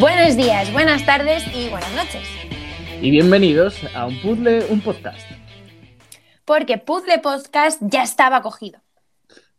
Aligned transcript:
Buenos 0.00 0.36
días, 0.36 0.72
buenas 0.72 1.04
tardes 1.06 1.42
y 1.54 1.68
buenas 1.70 1.92
noches. 1.94 2.28
Y 3.00 3.10
bienvenidos 3.10 3.78
a 3.94 4.06
un 4.06 4.20
puzzle, 4.20 4.64
un 4.70 4.80
podcast. 4.80 5.20
Porque 6.44 6.78
Puzzle 6.78 7.18
Podcast 7.18 7.80
ya 7.82 8.02
estaba 8.02 8.42
cogido. 8.42 8.80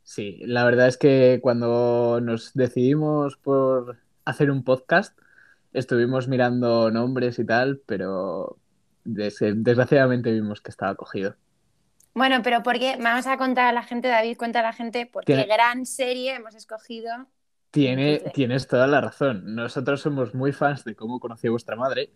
Sí, 0.04 0.40
la 0.42 0.64
verdad 0.66 0.88
es 0.88 0.98
que 0.98 1.40
cuando 1.42 2.20
nos 2.22 2.54
decidimos 2.54 3.38
por 3.38 3.98
hacer 4.26 4.50
un 4.52 4.64
podcast, 4.64 5.18
estuvimos 5.74 6.28
mirando 6.28 6.90
nombres 6.92 7.38
y 7.40 7.46
tal, 7.46 7.82
pero 7.86 8.58
des- 9.04 9.38
desgraciadamente 9.40 10.32
vimos 10.32 10.62
que 10.62 10.72
estaba 10.72 10.96
cogido. 10.96 11.36
Bueno, 12.16 12.42
pero 12.44 12.64
porque 12.64 12.98
vamos 13.00 13.28
a 13.28 13.38
contar 13.38 13.66
a 13.66 13.72
la 13.72 13.84
gente, 13.84 14.08
David, 14.08 14.36
cuenta 14.38 14.60
a 14.60 14.64
la 14.64 14.74
gente 14.74 15.06
por 15.06 15.26
qué 15.26 15.44
gran 15.44 15.86
serie 15.86 16.36
hemos 16.36 16.56
escogido. 16.56 17.12
Tiene, 17.72 18.16
Puzzle. 18.18 18.32
tienes 18.32 18.68
toda 18.68 18.88
la 18.88 19.02
razón. 19.02 19.56
Nosotros 19.56 20.02
somos 20.02 20.34
muy 20.34 20.52
fans 20.52 20.84
de 20.84 20.96
cómo 20.96 21.20
conocí 21.20 21.48
a 21.48 21.52
vuestra 21.52 21.76
madre. 21.76 22.12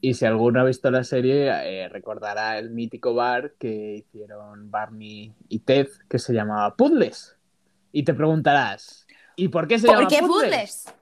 Y 0.00 0.14
si 0.14 0.24
alguno 0.24 0.60
ha 0.60 0.64
visto 0.64 0.90
la 0.90 1.02
serie, 1.04 1.48
eh, 1.48 1.88
recordará 1.88 2.58
el 2.58 2.70
mítico 2.70 3.14
bar 3.14 3.54
que 3.58 3.96
hicieron 3.96 4.70
Barney 4.70 5.34
y 5.48 5.58
Ted, 5.60 5.88
que 6.08 6.18
se 6.18 6.32
llamaba 6.32 6.76
Puzzles. 6.76 7.36
Y 7.90 8.04
te 8.04 8.14
preguntarás, 8.14 9.06
¿y 9.34 9.48
por 9.48 9.66
qué 9.66 9.78
se 9.78 9.86
¿Por 9.88 9.96
llama 9.96 10.08
qué 10.08 10.18
Puzzles? 10.20 10.84
puzzles? 10.84 10.94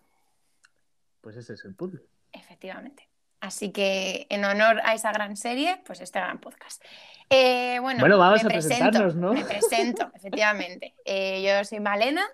Pues 1.21 1.37
ese 1.37 1.55
es 1.55 1.65
el 1.65 1.75
puzzle. 1.75 2.01
Efectivamente. 2.33 3.09
Así 3.41 3.71
que 3.71 4.27
en 4.31 4.45
honor 4.45 4.81
a 4.83 4.95
esa 4.95 5.13
gran 5.13 5.37
serie, 5.37 5.83
pues 5.85 6.01
este 6.01 6.19
gran 6.19 6.41
podcast. 6.41 6.83
Eh, 7.29 7.79
bueno, 7.81 8.01
Bueno, 8.01 8.19
vamos 8.19 8.43
me 8.45 8.47
a 8.49 8.53
presento, 8.53 8.77
presentarnos, 8.79 9.15
¿no? 9.17 9.33
Me 9.35 9.45
presento, 9.45 10.11
efectivamente. 10.15 10.95
Eh, 11.05 11.43
yo 11.47 11.63
soy 11.65 11.81
Malena 11.81 12.25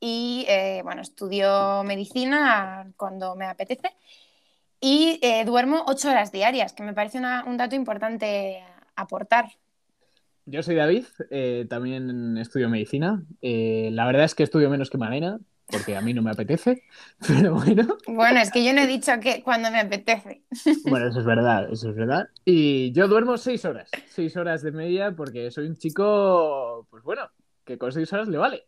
y 0.00 0.44
eh, 0.48 0.80
bueno, 0.84 1.02
estudio 1.02 1.82
medicina 1.84 2.90
cuando 2.96 3.34
me 3.36 3.46
apetece 3.46 3.90
y 4.80 5.18
eh, 5.22 5.44
duermo 5.44 5.84
ocho 5.86 6.10
horas 6.10 6.30
diarias, 6.32 6.72
que 6.72 6.82
me 6.82 6.94
parece 6.94 7.18
una- 7.18 7.44
un 7.44 7.56
dato 7.56 7.74
importante 7.74 8.62
aportar. 8.96 9.46
Yo 10.46 10.62
soy 10.62 10.76
David, 10.76 11.04
eh, 11.30 11.66
también 11.68 12.38
estudio 12.38 12.68
medicina. 12.68 13.22
La 13.42 14.06
verdad 14.06 14.24
es 14.24 14.34
que 14.34 14.44
estudio 14.44 14.70
menos 14.70 14.88
que 14.88 14.96
Malena, 14.98 15.38
porque 15.66 15.94
a 15.96 16.00
mí 16.00 16.14
no 16.14 16.22
me 16.22 16.30
apetece, 16.30 16.82
pero 17.26 17.54
bueno, 17.54 17.98
Bueno, 18.06 18.40
es 18.40 18.50
que 18.50 18.64
yo 18.64 18.72
no 18.72 18.80
he 18.80 18.86
dicho 18.86 19.12
que 19.20 19.42
cuando 19.42 19.70
me 19.70 19.80
apetece. 19.80 20.42
bueno, 20.84 21.08
eso 21.08 21.18
es 21.20 21.26
verdad, 21.26 21.68
eso 21.70 21.90
es 21.90 21.96
verdad. 21.96 22.28
Y 22.44 22.92
yo 22.92 23.08
duermo 23.08 23.36
seis 23.36 23.64
horas, 23.66 23.90
seis 24.08 24.36
horas 24.36 24.62
de 24.62 24.72
media, 24.72 25.12
porque 25.14 25.50
soy 25.50 25.66
un 25.66 25.76
chico, 25.76 26.86
pues 26.90 27.02
bueno, 27.02 27.28
que 27.64 27.76
con 27.76 27.92
seis 27.92 28.10
horas 28.12 28.28
le 28.28 28.38
vale. 28.38 28.66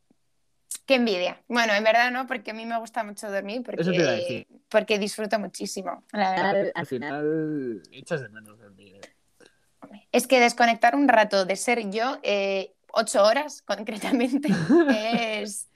Qué 0.90 0.96
envidia. 0.96 1.40
Bueno, 1.46 1.72
en 1.72 1.84
verdad 1.84 2.10
no, 2.10 2.26
porque 2.26 2.50
a 2.50 2.54
mí 2.54 2.66
me 2.66 2.76
gusta 2.76 3.04
mucho 3.04 3.30
dormir, 3.30 3.62
porque, 3.64 3.82
Eso 3.82 3.92
te 3.92 3.98
iba 3.98 4.08
a 4.08 4.14
decir. 4.14 4.48
porque 4.68 4.98
disfruto 4.98 5.38
muchísimo. 5.38 6.02
La 6.10 6.32
verdad. 6.32 6.72
Al 6.74 6.84
final 6.84 7.80
echas 7.92 8.20
de 8.22 8.28
menos 8.28 8.58
dormir. 8.58 8.96
¿eh? 8.96 10.00
Es 10.10 10.26
que 10.26 10.40
desconectar 10.40 10.96
un 10.96 11.06
rato 11.06 11.44
de 11.44 11.54
ser 11.54 11.88
yo, 11.92 12.18
eh, 12.24 12.72
ocho 12.92 13.22
horas 13.22 13.62
concretamente, 13.62 14.48
es, 15.40 15.68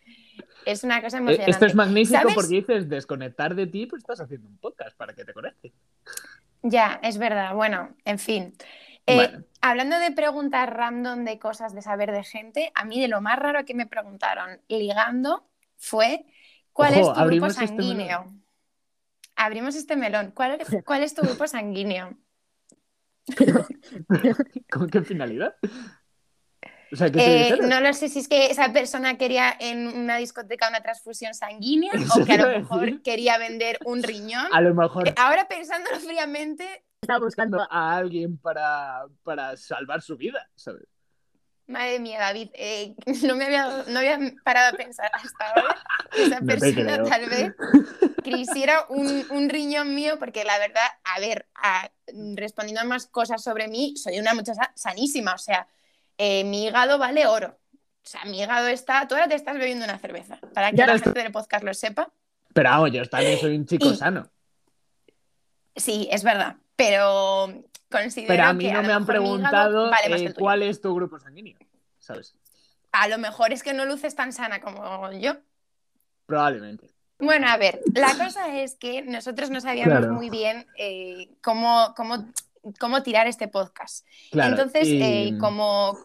es 0.67 0.83
una 0.83 1.01
cosa 1.01 1.19
Eh, 1.19 1.21
emocionante. 1.21 1.49
Esto 1.53 1.67
es 1.67 1.77
magnífico 1.77 2.19
¿Sabes? 2.19 2.35
porque 2.35 2.55
dices 2.57 2.89
desconectar 2.89 3.55
de 3.55 3.69
ti, 3.69 3.87
pues 3.87 4.03
estás 4.03 4.21
haciendo 4.21 4.49
un 4.49 4.59
podcast 4.59 4.97
para 4.97 5.15
que 5.15 5.25
te 5.25 5.33
conecte. 5.33 5.73
Ya, 6.63 6.99
es 7.05 7.19
verdad. 7.19 7.55
Bueno, 7.55 7.95
en 8.05 8.19
fin. 8.19 8.53
Eh, 9.07 9.17
Bueno. 9.17 9.45
Hablando 9.61 9.99
de 9.99 10.11
preguntas 10.13 10.69
random 10.69 11.25
de 11.25 11.39
cosas 11.39 11.75
de 11.75 11.81
saber 11.81 12.13
de 12.13 12.23
gente, 12.23 12.71
a 12.75 12.85
mí 12.85 13.01
de 13.01 13.09
lo 13.09 13.21
más 13.23 13.39
raro 13.39 13.65
que 13.65 13.75
me 13.75 13.87
preguntaron 13.87 14.61
ligando 14.69 15.49
fue 15.79 16.27
¿cuál 16.73 16.95
Ojo, 16.99 17.13
es 17.13 17.19
tu 17.19 17.25
grupo 17.25 17.47
este 17.47 17.67
sanguíneo? 17.67 18.35
Abrimos 19.37 19.75
este 19.75 19.97
melón. 19.97 20.33
¿Cuál, 20.33 20.59
cuál 20.85 21.03
es 21.03 21.15
tu 21.15 21.23
grupo 21.23 21.47
sanguíneo? 21.47 22.17
¿Con 24.71 24.89
qué 24.91 25.03
finalidad? 25.03 25.55
O 26.93 26.97
sea, 26.97 27.07
¿qué 27.11 27.19
te 27.19 27.49
Eh, 27.49 27.59
no 27.63 27.81
lo 27.81 27.93
sé 27.93 28.09
si 28.09 28.21
es 28.21 28.29
que 28.29 28.47
esa 28.47 28.73
persona 28.73 29.17
quería 29.17 29.57
en 29.59 29.89
una 29.89 30.17
discoteca 30.19 30.69
una 30.69 30.83
transfusión 30.83 31.35
sanguínea 31.35 31.93
o 32.21 32.25
que 32.25 32.33
a 32.33 32.37
lo 32.37 32.59
mejor 32.59 33.03
quería 33.03 33.39
vender 33.39 33.79
un 33.85 34.03
riñón. 34.03 34.47
A 34.53 34.61
lo 34.61 34.75
mejor 34.75 35.09
Eh, 35.09 35.15
Ahora 35.17 35.49
pensándolo 35.49 35.99
fríamente, 36.01 36.85
está 37.05 37.19
buscando 37.19 37.61
a 37.71 37.97
alguien 37.97 38.37
para, 38.39 39.05
para 39.23 39.57
salvar 39.57 40.03
su 40.03 40.17
vida, 40.17 40.49
¿sabes? 40.55 40.83
madre 41.67 41.99
mía, 41.99 42.19
David, 42.19 42.51
eh, 42.53 42.95
no, 43.25 43.37
me 43.37 43.47
había, 43.47 43.85
no 43.89 43.99
había 43.99 44.19
parado 44.45 44.75
a 44.75 44.77
pensar 44.77 45.11
hasta 45.15 45.47
ahora 45.49 45.77
que 46.11 46.25
esa 46.25 46.41
No 46.41 46.47
persona 46.47 47.03
tal 47.05 47.29
vez 47.31 47.55
quisiera 48.23 48.85
un, 48.91 49.25
un 49.31 49.49
riñón 49.49 49.95
mío, 49.95 50.19
porque 50.19 50.45
la 50.45 50.59
verdad, 50.59 50.87
a 51.05 51.21
ver, 51.21 51.47
a- 51.55 51.91
respondiendo 52.37 52.83
a 52.83 52.85
más 52.85 53.07
cosas 53.07 53.43
sobre 53.43 53.69
mí, 53.69 53.95
soy 53.97 54.19
una 54.19 54.35
muchacha 54.35 54.73
sanísima, 54.75 55.33
o 55.35 55.39
sea, 55.39 55.67
eh, 56.19 56.45
mi 56.45 56.67
hígado 56.67 56.99
vale 56.99 57.27
oro. 57.27 57.59
O 58.05 58.07
sea, 58.07 58.27
mi 58.27 58.43
hígado 58.43 58.69
está. 58.69 59.09
Tú 59.09 59.15
ahora 59.15 59.29
te 59.29 59.35
estás 59.35 59.57
bebiendo 59.57 59.87
una 59.87 59.99
cerveza. 59.99 60.39
Para 60.53 60.71
que 60.71 60.77
Ya 60.77 60.87
la 60.87 60.99
gente 60.99 61.23
del 61.23 61.33
podcast 61.33 61.65
lo 61.65 61.73
sepa. 61.73 62.13
Pero 62.53 62.69
vamos, 62.69 62.93
yo 62.93 63.03
también 63.09 63.41
soy 63.41 63.57
un 63.57 63.65
chico 63.65 63.87
Y- 63.89 63.97
sano. 63.97 64.29
Sí, 65.75 66.07
es 66.13 66.23
verdad. 66.23 66.57
Pero 66.77 67.49
considero 67.91 68.29
Pero 68.29 68.45
a 68.45 68.53
mí 68.53 68.65
que 68.65 68.73
no 68.73 68.83
me 68.83 68.93
han 68.93 69.07
preguntado 69.07 69.91
vale 69.91 70.25
eh, 70.27 70.35
cuál 70.35 70.63
es 70.63 70.81
tu 70.81 70.95
grupo 70.95 71.19
sanguíneo, 71.19 71.57
¿sabes? 71.99 72.35
A 72.93 73.09
lo 73.09 73.19
mejor 73.19 73.53
es 73.53 73.63
que 73.63 73.73
no 73.73 73.85
luces 73.87 74.15
tan 74.15 74.33
sana 74.33 74.61
como 74.61 75.11
yo. 75.13 75.35
Probablemente. 76.27 76.91
Bueno, 77.19 77.49
a 77.49 77.57
ver, 77.57 77.81
la 77.95 78.17
cosa 78.17 78.61
es 78.61 78.75
que 78.75 79.03
nosotros 79.03 79.51
no 79.51 79.61
sabíamos 79.61 79.99
Claro. 79.99 80.13
muy 80.15 80.31
bien 80.31 80.67
eh, 80.77 81.29
cómo, 81.43 81.95
cómo, 81.97 82.27
cómo 82.81 83.03
tirar 83.03 83.27
este 83.27 83.47
podcast. 83.49 84.07
Claro. 84.33 84.51
Entonces, 84.51 84.89
y- 84.89 85.03
eh, 85.03 85.39
como, 85.39 85.97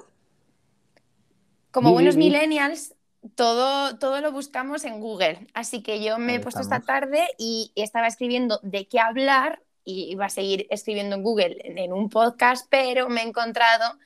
como 1.72 1.90
Di, 1.90 1.94
buenos 1.94 2.16
millennials, 2.16 2.94
todo, 3.36 3.98
todo 3.98 4.22
lo 4.22 4.32
buscamos 4.32 4.84
en 4.86 5.00
Google. 5.00 5.48
Así 5.54 5.82
que 5.82 6.04
yo 6.04 6.18
me 6.20 6.34
Ahí 6.34 6.38
he 6.38 6.42
puesto 6.42 6.62
estamos. 6.62 6.82
esta 6.84 6.94
tarde 6.94 7.28
y 7.38 7.72
estaba 7.76 8.08
escribiendo 8.08 8.60
de 8.64 8.88
qué 8.88 9.00
hablar 9.00 9.62
y 9.84 10.12
iba 10.12 10.26
a 10.26 10.30
seguir 10.30 10.68
escribiendo 10.70 11.16
en 11.16 11.24
Google 11.24 11.58
en, 11.64 11.94
un 11.94 12.10
podcast, 12.10 12.68
pero 12.70 13.10
me 13.10 13.22
he 13.22 13.28
encontrado 13.28 13.98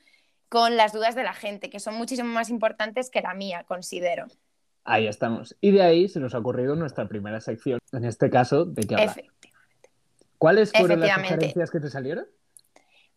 con 0.48 0.76
las 0.76 0.92
dudas 0.92 1.14
de 1.14 1.24
la 1.24 1.34
gente, 1.34 1.70
que 1.70 1.80
son 1.80 1.94
muchísimo 1.94 2.28
más 2.28 2.50
importantes 2.50 3.10
que 3.10 3.20
la 3.20 3.34
mía, 3.34 3.64
considero. 3.66 4.26
Ahí 4.84 5.06
estamos. 5.06 5.56
Y 5.60 5.72
de 5.72 5.82
ahí 5.82 6.08
se 6.08 6.20
nos 6.20 6.34
ha 6.34 6.38
ocurrido 6.38 6.76
nuestra 6.76 7.08
primera 7.08 7.40
sección. 7.40 7.78
En 7.92 8.04
este 8.04 8.30
caso, 8.30 8.64
¿de 8.64 8.82
qué 8.82 8.94
hablar? 8.94 9.08
Efectivamente. 9.08 9.50
¿Cuáles 10.38 10.72
fueron 10.72 11.00
las 11.00 11.20
sugerencias 11.20 11.70
que 11.70 11.80
te 11.80 11.90
salieron? 11.90 12.26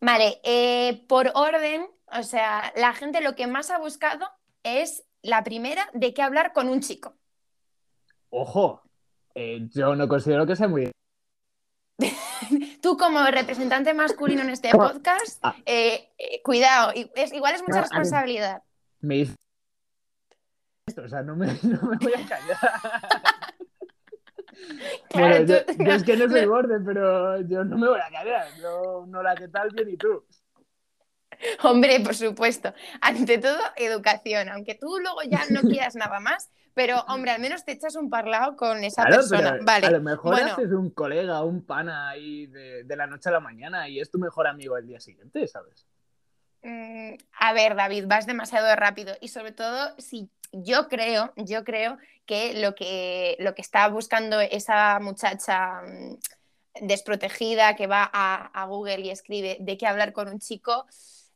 Vale, 0.00 0.40
eh, 0.44 1.04
por 1.08 1.30
orden, 1.34 1.86
o 2.18 2.22
sea, 2.22 2.72
la 2.76 2.94
gente 2.94 3.20
lo 3.20 3.34
que 3.34 3.46
más 3.46 3.70
ha 3.70 3.78
buscado 3.78 4.26
es 4.62 5.04
la 5.22 5.44
primera 5.44 5.88
de 5.92 6.14
qué 6.14 6.22
hablar 6.22 6.52
con 6.52 6.68
un 6.68 6.80
chico. 6.80 7.14
Ojo, 8.30 8.82
eh, 9.34 9.68
yo 9.70 9.94
no 9.94 10.08
considero 10.08 10.46
que 10.46 10.56
sea 10.56 10.68
muy... 10.68 10.90
Tú 12.88 12.96
como 12.96 13.22
representante 13.26 13.92
masculino 13.92 14.40
en 14.40 14.48
este 14.48 14.70
podcast, 14.70 15.38
Ah. 15.42 15.54
eh, 15.66 16.08
eh, 16.16 16.40
cuidado, 16.42 16.90
es- 17.14 17.34
igual 17.34 17.54
es 17.54 17.60
mucha 17.60 17.82
responsabilidad. 17.82 18.62
Me 19.00 19.16
dice... 19.16 19.34
esto, 20.86 21.02
O 21.02 21.08
sea, 21.10 21.20
no 21.22 21.36
me, 21.36 21.48
no 21.64 21.82
me 21.82 21.96
voy 21.98 22.14
a 22.14 22.26
callar. 22.26 22.56
Claro, 25.10 25.28
Bueno, 25.36 25.44
yo, 25.44 25.64
tú- 25.66 25.82
es 25.84 26.02
que 26.02 26.16
no 26.16 26.28
soy 26.30 26.46
borde, 26.46 26.80
pero 26.80 27.40
yo 27.42 27.62
no 27.62 27.76
me 27.76 27.88
voy 27.88 28.00
a 28.00 28.10
callar. 28.10 28.46
Yo 28.58 29.04
no 29.06 29.22
la 29.22 29.34
que 29.36 29.48
tal 29.48 29.68
bien 29.70 29.90
y 29.90 29.96
tú. 29.98 30.24
Hombre, 31.62 32.00
por 32.00 32.14
supuesto. 32.14 32.72
Ante 33.02 33.36
todo, 33.38 33.60
educación, 33.76 34.48
aunque 34.48 34.74
tú 34.76 34.98
luego 34.98 35.20
ya 35.30 35.42
no 35.50 35.60
quieras 35.60 35.94
nada 35.94 36.20
más, 36.20 36.50
pero 36.78 37.04
hombre, 37.08 37.32
al 37.32 37.40
menos 37.40 37.64
te 37.64 37.72
echas 37.72 37.96
un 37.96 38.08
parlado 38.08 38.54
con 38.54 38.84
esa 38.84 39.02
Claro, 39.02 39.16
persona. 39.16 39.50
pero 39.54 39.64
Vale. 39.64 39.86
a 39.88 39.90
lo 39.90 40.00
mejor 40.00 40.32
bueno. 40.36 40.52
haces 40.52 40.70
un 40.70 40.90
colega, 40.90 41.42
un 41.42 41.66
pana 41.66 42.08
ahí 42.08 42.46
de, 42.46 42.84
de 42.84 42.96
la 42.96 43.08
noche 43.08 43.30
a 43.30 43.32
la 43.32 43.40
mañana 43.40 43.88
y 43.88 43.98
es 43.98 44.12
tu 44.12 44.18
mejor 44.20 44.46
amigo 44.46 44.76
el 44.78 44.86
día 44.86 45.00
siguiente, 45.00 45.48
¿sabes? 45.48 45.88
Mm, 46.62 47.14
a 47.40 47.52
ver, 47.52 47.74
David, 47.74 48.04
vas 48.06 48.26
demasiado 48.26 48.72
rápido 48.76 49.16
y 49.20 49.26
sobre 49.26 49.50
todo 49.50 49.92
si 49.98 50.30
yo 50.52 50.86
creo, 50.86 51.32
yo 51.34 51.64
creo 51.64 51.98
que 52.26 52.54
lo 52.62 52.76
que, 52.76 53.34
lo 53.40 53.56
que 53.56 53.62
está 53.62 53.88
buscando 53.88 54.38
esa 54.40 55.00
muchacha 55.00 55.82
mm, 55.82 56.16
desprotegida 56.82 57.74
que 57.74 57.88
va 57.88 58.08
a, 58.12 58.46
a 58.54 58.66
Google 58.66 59.00
y 59.00 59.10
escribe 59.10 59.56
de 59.58 59.76
qué 59.76 59.88
hablar 59.88 60.12
con 60.12 60.28
un 60.28 60.38
chico 60.38 60.86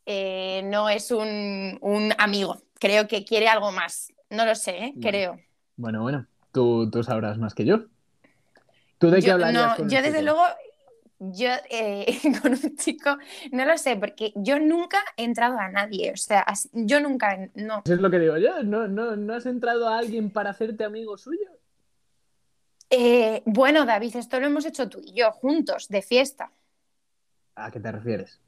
eh, 0.06 0.62
no 0.66 0.88
es 0.88 1.10
un, 1.10 1.78
un 1.80 2.14
amigo. 2.18 2.62
Creo 2.78 3.08
que 3.08 3.24
quiere 3.24 3.48
algo 3.48 3.72
más. 3.72 4.12
No 4.32 4.46
lo 4.46 4.54
sé, 4.54 4.70
¿eh? 4.70 4.92
Bueno. 4.94 5.08
creo. 5.08 5.40
Bueno, 5.76 6.02
bueno, 6.02 6.26
tú, 6.52 6.90
tú 6.90 7.02
sabrás 7.02 7.38
más 7.38 7.54
que 7.54 7.64
yo. 7.66 7.84
¿Tú 8.98 9.10
de 9.10 9.20
qué 9.20 9.26
Yo, 9.26 9.34
hablarías 9.34 9.62
no, 9.62 9.76
con 9.76 9.88
yo 9.90 10.00
desde 10.00 10.22
luego, 10.22 10.42
yo 11.18 11.50
eh, 11.68 12.18
con 12.42 12.52
un 12.52 12.76
chico, 12.76 13.16
no 13.52 13.64
lo 13.64 13.76
sé, 13.76 13.96
porque 13.96 14.32
yo 14.36 14.58
nunca 14.58 14.98
he 15.16 15.24
entrado 15.24 15.58
a 15.58 15.68
nadie, 15.68 16.12
o 16.12 16.16
sea, 16.16 16.46
yo 16.72 17.00
nunca, 17.00 17.50
no. 17.54 17.82
Eso 17.84 17.94
es 17.94 18.00
lo 18.00 18.10
que 18.10 18.18
digo 18.18 18.38
yo. 18.38 18.62
¿No, 18.62 18.88
no, 18.88 19.16
¿No 19.16 19.34
has 19.34 19.44
entrado 19.44 19.88
a 19.88 19.98
alguien 19.98 20.30
para 20.30 20.50
hacerte 20.50 20.84
amigo 20.84 21.18
suyo? 21.18 21.50
Eh, 22.88 23.42
bueno, 23.44 23.84
David, 23.84 24.16
esto 24.16 24.40
lo 24.40 24.46
hemos 24.46 24.64
hecho 24.64 24.88
tú 24.88 25.00
y 25.04 25.12
yo 25.12 25.30
juntos, 25.32 25.88
de 25.88 26.00
fiesta. 26.00 26.52
¿A 27.54 27.70
qué 27.70 27.80
te 27.80 27.92
refieres? 27.92 28.40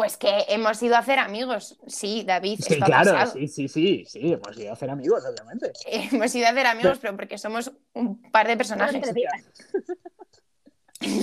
Pues 0.00 0.16
que 0.16 0.46
hemos 0.48 0.82
ido 0.82 0.96
a 0.96 1.00
hacer 1.00 1.18
amigos. 1.18 1.78
Sí, 1.86 2.24
David. 2.26 2.58
Sí, 2.66 2.76
claro, 2.80 3.12
pasado. 3.12 3.32
sí, 3.32 3.46
sí, 3.48 3.68
sí, 3.68 4.06
sí, 4.08 4.32
hemos 4.32 4.56
ido 4.56 4.70
a 4.70 4.72
hacer 4.72 4.88
amigos, 4.88 5.22
obviamente. 5.30 5.72
Hemos 6.10 6.34
ido 6.34 6.46
a 6.46 6.50
hacer 6.52 6.66
amigos, 6.66 6.98
pero 7.02 7.14
porque 7.16 7.36
somos 7.36 7.70
un 7.92 8.22
par 8.30 8.48
de 8.48 8.56
personajes. 8.56 9.02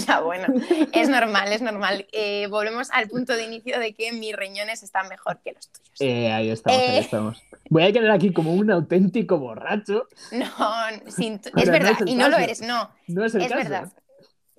Ya, 0.07 0.21
bueno, 0.21 0.47
es 0.91 1.07
normal, 1.09 1.51
es 1.53 1.62
normal. 1.62 2.07
Eh, 2.12 2.47
volvemos 2.50 2.89
al 2.91 3.07
punto 3.07 3.33
de 3.35 3.44
inicio 3.45 3.79
de 3.79 3.94
que 3.94 4.12
mis 4.12 4.35
riñones 4.35 4.81
están 4.81 5.07
mejor 5.07 5.39
que 5.44 5.53
los 5.53 5.69
tuyos. 5.69 5.91
Eh, 6.01 6.31
ahí 6.31 6.50
estamos, 6.50 6.79
ahí 6.79 6.95
Eh. 6.95 7.00
estamos. 7.00 7.44
Voy 7.69 7.83
a 7.83 7.91
quedar 7.91 8.09
aquí 8.12 8.33
como 8.33 8.53
un 8.56 8.71
auténtico 8.71 9.38
borracho. 9.38 10.07
No, 10.31 10.47
sin- 11.15 11.39
Pero 11.39 11.59
es 11.59 11.65
no 11.68 11.71
verdad, 11.71 11.91
es 12.00 12.07
y 12.07 12.15
no 12.15 12.27
lo 12.29 12.38
eres, 12.38 12.62
no, 12.62 12.89
No 13.07 13.24
es 13.25 13.35
el 13.35 13.41
es 13.44 13.50
caso. 13.50 13.63
verdad. 13.69 13.91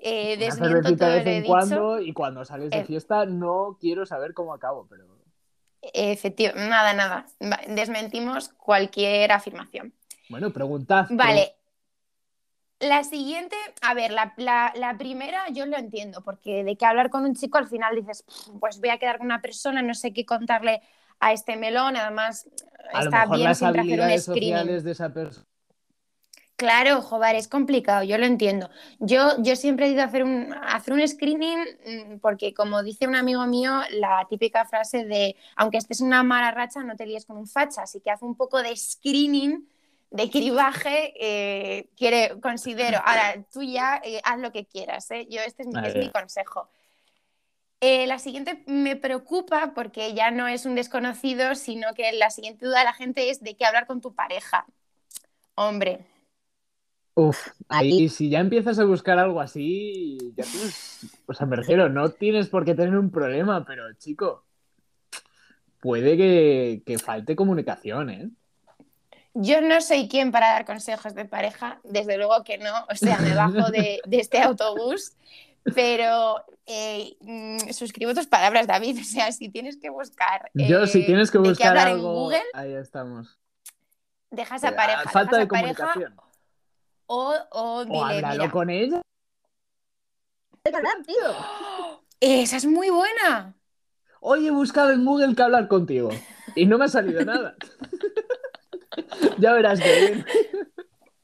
Eh, 0.01 0.37
Una 0.41 0.55
cervecita 0.55 1.09
de 1.09 1.15
vez 1.19 1.27
en 1.27 1.43
dicho. 1.43 1.53
cuando 1.53 2.01
y 2.01 2.13
cuando 2.13 2.45
sales 2.45 2.71
de 2.71 2.79
Eh. 2.81 2.85
fiesta 2.85 3.27
no 3.27 3.77
quiero 3.81 4.07
saber 4.07 4.33
cómo 4.35 4.55
acabo, 4.55 4.87
pero... 4.89 5.07
Efectivamente, 5.81 6.69
nada, 6.71 6.93
nada. 6.93 7.27
Desmentimos 7.69 8.49
cualquier 8.51 9.31
afirmación. 9.33 9.93
Bueno, 10.29 10.53
preguntad. 10.53 11.07
Vale. 11.11 11.55
La 12.81 13.03
siguiente, 13.03 13.57
a 13.83 13.93
ver, 13.95 14.13
la, 14.13 14.35
la- 14.37 14.73
la 14.77 14.97
primera 14.99 15.49
yo 15.51 15.67
lo 15.67 15.77
entiendo, 15.77 16.23
porque 16.23 16.63
de 16.63 16.77
que 16.77 16.87
hablar 16.87 17.11
con 17.11 17.25
un 17.25 17.35
chico 17.35 17.59
al 17.59 17.67
final 17.67 17.97
dices, 17.97 18.23
"Pff, 18.23 18.51
pues 18.61 18.79
voy 18.81 18.91
a 18.91 18.99
quedar 18.99 19.19
con 19.19 19.27
una 19.27 19.41
persona, 19.43 19.83
no 19.83 19.95
sé 19.95 20.13
qué 20.13 20.25
contarle 20.25 20.81
a 21.19 21.33
este 21.33 21.57
melón, 21.57 21.97
además 21.97 22.49
A 22.93 22.99
lo 22.99 23.05
está 23.07 23.21
mejor 23.23 23.37
bien 23.37 23.49
las 23.49 23.59
siempre 23.59 23.81
hacer 23.81 23.93
un 23.95 24.01
habilidades 24.01 24.25
sociales 24.25 24.85
de 24.85 24.91
esa 24.93 25.13
persona... 25.13 25.47
Claro, 26.59 27.03
joder, 27.03 27.37
es 27.37 27.47
complicado, 27.47 28.03
yo 28.03 28.19
lo 28.19 28.27
entiendo. 28.27 28.69
Yo, 28.99 29.37
yo 29.39 29.55
siempre 29.55 29.87
he 29.87 29.91
ido 29.91 30.03
a 30.03 30.07
hacer 30.07 30.25
un, 30.25 30.53
a 30.53 30.75
hacer 30.75 30.93
un 30.93 31.07
screening 31.07 31.57
mm, 31.87 32.19
porque, 32.19 32.53
como 32.53 32.83
dice 32.83 33.07
un 33.07 33.15
amigo 33.15 33.47
mío, 33.47 33.81
la 33.93 34.27
típica 34.29 34.65
frase 34.65 35.05
de, 35.05 35.37
aunque 35.55 35.79
estés 35.79 36.01
en 36.01 36.09
una 36.09 36.25
mala 36.25 36.51
racha, 36.51 36.83
no 36.83 36.97
te 36.97 37.07
líes 37.07 37.27
con 37.27 37.37
un 37.37 37.47
facha, 37.47 37.83
así 37.83 38.01
que 38.01 38.11
haz 38.11 38.23
un 38.23 38.35
poco 38.35 38.61
de 38.61 38.77
screening, 38.77 39.69
de 40.11 40.31
cribaje, 40.31 41.15
eh, 41.21 41.91
quiere, 41.97 42.41
considero. 42.41 42.99
Ahora, 43.05 43.41
tú 43.53 43.63
ya 43.63 44.01
eh, 44.03 44.21
haz 44.25 44.41
lo 44.41 44.51
que 44.51 44.67
quieras, 44.67 45.09
¿eh? 45.13 45.29
Yo, 45.31 45.41
este 45.43 45.63
es 45.63 45.69
mi, 45.69 45.75
Vale. 45.75 45.91
es 45.91 45.95
mi 45.95 46.11
consejo. 46.11 46.69
Eh, 47.81 48.09
la 48.09 48.19
siguiente 48.19 48.65
me 48.67 48.97
preocupa 48.97 49.75
porque 49.77 50.13
ya 50.13 50.33
no 50.33 50.49
es 50.49 50.67
un 50.67 50.75
desconocido, 50.75 51.55
sino 51.55 51.95
que 51.95 52.11
la 52.15 52.31
siguiente 52.31 52.67
duda 52.67 52.81
de 52.81 52.85
la 52.85 52.95
gente 52.95 53.31
es 53.31 53.45
de 53.45 53.55
qué 53.55 53.65
hablar 53.65 53.87
con 53.87 54.01
tu 54.01 54.13
pareja. 54.13 54.67
Hombre. 55.55 56.18
Uf, 57.21 57.49
ahí 57.69 58.09
si 58.09 58.31
ya 58.31 58.39
empiezas 58.39 58.79
a 58.79 58.85
buscar 58.85 59.19
algo 59.19 59.41
así, 59.41 60.19
ya 60.37 60.45
tienes, 60.45 61.01
o 61.27 61.35
sea, 61.35 61.49
me 61.49 61.57
refiero, 61.57 61.89
no 61.89 62.11
tienes 62.11 62.49
por 62.49 62.65
qué 62.65 62.77
tener 62.77 62.97
un 62.97 63.11
problema, 63.11 63.65
pero 63.65 63.93
chico, 63.95 64.45
puede 65.81 66.17
que, 66.17 66.83
que 66.87 66.97
falte 66.99 67.35
comunicación, 67.35 68.11
¿eh? 68.11 68.31
Yo 69.35 69.61
no 69.61 69.81
soy 69.81 70.09
quien 70.09 70.31
para 70.31 70.53
dar 70.53 70.65
consejos 70.65 71.17
de 71.17 71.25
pareja, 71.25 71.81
desde 71.83 72.19
luego 72.19 72.45
que 72.45 72.59
no, 72.59 72.73
o 72.89 72.95
sea, 72.95 73.19
me 73.19 73.35
bajo 73.35 73.69
de, 73.73 74.01
de 74.07 74.21
este 74.21 74.41
autobús, 74.41 75.17
pero 75.75 76.45
eh, 76.67 77.17
mm, 77.21 77.71
suscribo 77.73 78.15
tus 78.15 78.29
palabras, 78.29 78.69
David, 78.69 79.01
o 79.01 79.05
sea, 79.05 79.33
si 79.33 79.49
tienes 79.49 79.77
que 79.77 79.91
buscar 79.91 80.53
Yo, 80.55 80.85
eh, 80.85 80.87
si 80.87 81.05
tienes 81.05 81.33
que 81.33 81.39
buscar 81.39 81.71
hablar 81.71 81.89
en 81.89 81.95
algo, 81.95 82.13
Google, 82.13 82.43
ahí 82.55 82.75
estamos. 82.75 83.37
deja 84.31 84.55
esa 84.55 84.69
Eh, 84.69 84.73
pareja, 84.73 85.11
falta 85.11 85.39
de 85.39 85.47
pareja 85.49 85.75
comunicación. 85.75 86.28
O, 87.09 87.35
o 87.51 87.85
O 87.89 88.05
háblalo 88.05 88.43
mira, 88.43 88.51
con 88.51 88.71
ella. 88.71 89.03
esa 92.21 92.57
es 92.57 92.67
muy 92.67 92.91
buena. 92.91 93.55
Hoy 94.21 94.47
he 94.47 94.51
buscado 94.51 94.93
en 94.93 95.05
Google 95.05 95.35
que 95.35 95.43
hablar 95.43 95.69
contigo 95.69 96.11
y 96.55 96.67
no 96.67 96.79
me 96.79 96.85
ha 96.85 96.89
salido 96.89 97.25
nada. 97.25 97.57
ya 99.39 99.53
verás 99.53 99.81
que 99.81 100.01
bien. 100.01 100.27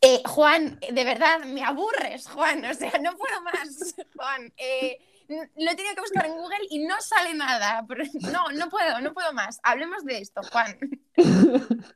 Eh, 0.01 0.23
Juan, 0.27 0.79
de 0.81 1.05
verdad, 1.05 1.41
me 1.45 1.63
aburres, 1.65 2.29
Juan. 2.29 2.65
O 2.65 2.75
sea, 2.75 2.93
no 3.03 3.17
puedo 3.17 3.41
más, 3.43 3.95
Juan. 4.15 4.53
Eh, 4.57 4.99
lo 5.29 5.71
he 5.71 5.75
tenido 5.75 5.95
que 5.95 6.01
buscar 6.03 6.27
en 6.27 6.37
Google 6.37 6.67
y 6.71 6.87
no 6.87 7.01
sale 7.01 7.35
nada. 7.35 7.85
No, 8.33 8.53
no 8.53 8.69
puedo, 8.69 9.01
no 9.01 9.13
puedo 9.13 9.33
más. 9.33 9.61
Hablemos 9.63 10.05
de 10.05 10.19
esto, 10.19 10.41
Juan. 10.51 10.79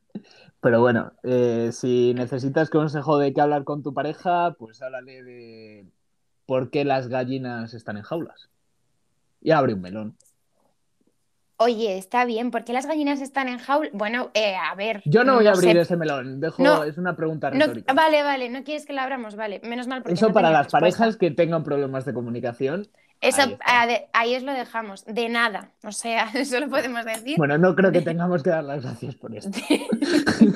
Pero 0.61 0.81
bueno, 0.81 1.13
eh, 1.23 1.71
si 1.73 2.15
necesitas 2.15 2.69
consejo 2.71 3.19
de 3.19 3.33
qué 3.33 3.41
hablar 3.41 3.65
con 3.65 3.83
tu 3.83 3.95
pareja, 3.95 4.55
pues 4.59 4.83
háblale 4.83 5.23
de 5.23 5.87
por 6.47 6.71
qué 6.71 6.85
las 6.85 7.09
gallinas 7.09 7.75
están 7.75 7.97
en 7.97 8.03
jaulas. 8.03 8.49
Y 9.41 9.53
abre 9.53 9.75
un 9.75 9.81
melón. 9.83 10.17
Oye, 11.61 11.99
está 11.99 12.25
bien. 12.25 12.51
¿Por 12.53 12.65
qué 12.65 12.73
las 12.73 12.87
gallinas 12.87 13.21
están 13.21 13.49
en 13.49 13.59
jaula? 13.59 13.91
Bueno, 13.93 14.31
eh, 14.35 14.55
a 14.55 14.75
ver. 14.77 15.03
Yo 15.05 15.25
no 15.25 15.35
voy 15.37 15.47
a 15.49 15.53
abrir 15.53 15.73
sé. 15.73 15.81
ese 15.81 15.97
melón, 15.97 16.41
dejo, 16.41 16.63
No. 16.63 16.85
es 16.85 16.99
una 16.99 17.17
pregunta 17.17 17.51
No- 17.51 17.59
retórica. 17.67 17.93
vale, 17.95 18.23
vale, 18.23 18.49
no 18.49 18.63
quieres 18.63 18.87
que 18.87 18.93
la 18.93 19.03
abramos, 19.03 19.35
vale. 19.35 19.61
Menos 19.65 19.89
mal 19.89 20.03
porque 20.03 20.15
Eso 20.15 20.29
no 20.29 20.35
para 20.35 20.51
las 20.51 20.67
respuesta. 20.67 20.79
parejas 20.99 21.17
que 21.17 21.33
tengan 21.33 21.65
problemas 21.65 22.05
de 22.05 22.15
comunicación. 22.15 22.87
Eso, 23.21 23.43
ahí 23.43 23.59
ah, 23.65 23.87
de- 23.87 24.09
ahí 24.13 24.37
os 24.37 24.43
lo 24.45 24.53
dejamos. 24.53 25.05
De 25.05 25.29
nada. 25.29 25.73
O 25.83 25.93
sea, 25.93 26.31
eso 26.35 26.61
lo 26.61 26.69
podemos 26.69 27.05
decir. 27.05 27.37
Bueno, 27.37 27.59
no 27.59 27.75
creo 27.75 27.91
que 27.91 28.01
tengamos 28.01 28.43
que 28.43 28.51
dar 28.51 28.65
las 28.65 28.83
gracias 28.83 29.15
por 29.17 29.35
esto. 29.35 29.59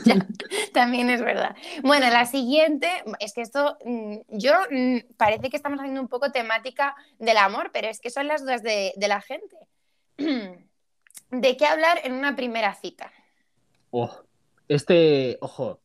Ya, 0.05 0.27
también 0.73 1.11
es 1.11 1.21
verdad. 1.21 1.57
Bueno, 1.83 2.09
la 2.09 2.25
siguiente, 2.25 2.89
es 3.19 3.33
que 3.35 3.41
esto, 3.43 3.77
mm, 3.85 4.17
yo 4.29 4.53
mm, 4.71 4.99
parece 5.17 5.51
que 5.51 5.57
estamos 5.57 5.81
haciendo 5.81 6.01
un 6.01 6.09
poco 6.09 6.31
temática 6.31 6.95
del 7.19 7.37
amor, 7.37 7.71
pero 7.73 7.89
es 7.89 8.01
que 8.01 8.11
son 8.11 8.29
las 8.29 8.43
dudas 8.43 8.63
de, 8.63 8.93
de 8.97 9.09
la 9.09 9.21
gente. 9.21 9.57
¿De 11.31 11.57
qué 11.57 11.67
hablar 11.67 11.99
en 12.05 12.13
una 12.13 12.37
primera 12.37 12.75
cita? 12.75 13.11
Oh, 13.91 14.11
este, 14.69 15.37
ojo, 15.41 15.81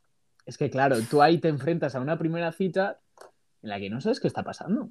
es 0.46 0.58
que 0.58 0.70
claro, 0.70 0.98
tú 1.10 1.22
ahí 1.22 1.40
te 1.40 1.48
enfrentas 1.48 1.96
a 1.96 2.00
una 2.00 2.18
primera 2.18 2.52
cita 2.52 3.00
en 3.64 3.70
la 3.70 3.80
que 3.80 3.90
no 3.90 4.00
sabes 4.00 4.20
qué 4.20 4.28
está 4.28 4.44
pasando. 4.44 4.90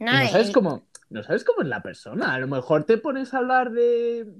No, 0.00 0.12
no 0.12 0.28
sabes 0.28 0.50
cómo, 0.50 0.82
no 1.10 1.22
sabes 1.22 1.44
cómo 1.44 1.62
es 1.62 1.68
la 1.68 1.82
persona. 1.82 2.34
A 2.34 2.38
lo 2.38 2.48
mejor 2.48 2.84
te 2.84 2.98
pones 2.98 3.32
a 3.34 3.38
hablar 3.38 3.70
de 3.70 4.34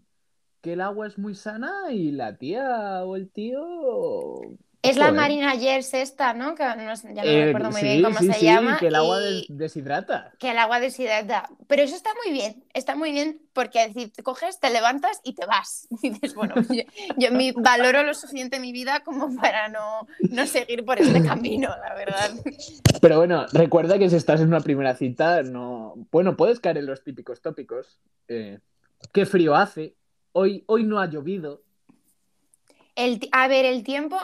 que 0.61 0.73
el 0.73 0.81
agua 0.81 1.07
es 1.07 1.19
muy 1.19 1.35
sana 1.35 1.93
y 1.93 2.11
la 2.11 2.37
tía 2.37 3.05
o 3.05 3.17
el 3.17 3.31
tío. 3.31 4.41
Es 4.83 4.97
la 4.97 5.07
Joder. 5.09 5.21
Marina 5.21 5.55
Yers 5.55 5.93
esta, 5.93 6.33
¿no? 6.33 6.55
Que 6.55 6.65
no 6.65 6.73
ya 6.75 7.23
no 7.23 7.23
Eh, 7.23 7.45
recuerdo 7.47 7.71
muy 7.71 7.81
sí, 7.81 7.87
bien 7.87 8.03
cómo 8.03 8.19
sí, 8.19 8.27
se 8.29 8.33
sí, 8.35 8.45
llama. 8.47 8.79
que 8.79 8.87
el 8.87 8.95
agua 8.95 9.21
y- 9.23 9.47
deshidrata. 9.51 10.33
que 10.39 10.51
el 10.53 10.59
agua 10.59 10.81
deshidrata. 10.81 11.51
Pero 11.67 11.83
eso 11.83 11.95
está 11.95 12.11
muy 12.25 12.33
bien, 12.33 12.65
está 12.73 12.97
muy 12.97 13.13
bien 13.13 13.43
porque 13.53 13.83
es 13.85 13.95
decir, 13.95 14.11
te 14.13 14.23
coges, 14.23 14.59
te 14.59 14.71
levantas 14.71 15.21
y 15.23 15.35
te 15.35 15.45
vas. 15.45 15.87
Y 16.03 16.11
dices, 16.11 16.35
bueno, 16.35 16.55
yo, 16.71 16.83
yo 17.19 17.31
mi- 17.33 17.53
valoro 17.53 18.03
lo 18.05 18.15
suficiente 18.15 18.59
mi 18.59 18.73
vida 18.73 19.01
como 19.01 19.37
para 19.37 19.69
no, 19.69 20.07
no 20.31 20.47
seguir 20.47 20.85
por 20.85 20.99
este 20.99 21.23
camino, 21.23 21.69
la 21.69 21.95
verdad. 21.95 22.31
Pero 23.03 23.19
bueno, 23.19 23.47
recuerda 23.53 23.99
que 23.99 24.09
si 24.09 24.17
estás 24.17 24.41
en 24.41 24.49
una 24.49 24.61
primera 24.61 24.95
cita, 24.95 25.43
no. 25.43 25.95
Bueno, 26.11 26.37
puedes 26.37 26.59
caer 26.59 26.79
en 26.79 26.87
los 26.87 27.05
típicos 27.05 27.43
tópicos. 27.43 28.01
Eh, 28.29 28.59
¿Qué 29.13 29.27
frío 29.27 29.55
hace? 29.55 29.95
Hoy, 30.33 30.65
hoy 30.67 30.85
no 30.85 31.01
ha 31.01 31.07
llovido. 31.07 31.63
El, 32.97 33.21
a 33.33 33.49
ver, 33.49 33.65
el 33.65 33.83
tiempo, 33.83 34.19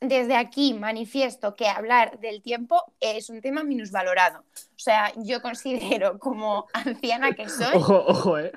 desde 0.00 0.36
aquí 0.36 0.74
manifiesto 0.74 1.54
que 1.54 1.68
hablar 1.68 2.18
del 2.20 2.42
tiempo 2.42 2.82
es 3.00 3.30
un 3.30 3.40
tema 3.40 3.64
minusvalorado. 3.64 4.40
O 4.40 4.78
sea, 4.78 5.12
yo 5.16 5.40
considero 5.42 6.18
como 6.18 6.66
anciana 6.72 7.32
que 7.32 7.48
soy 7.48 7.74
Ojo, 7.74 8.04
ojo, 8.06 8.38
eh. 8.38 8.52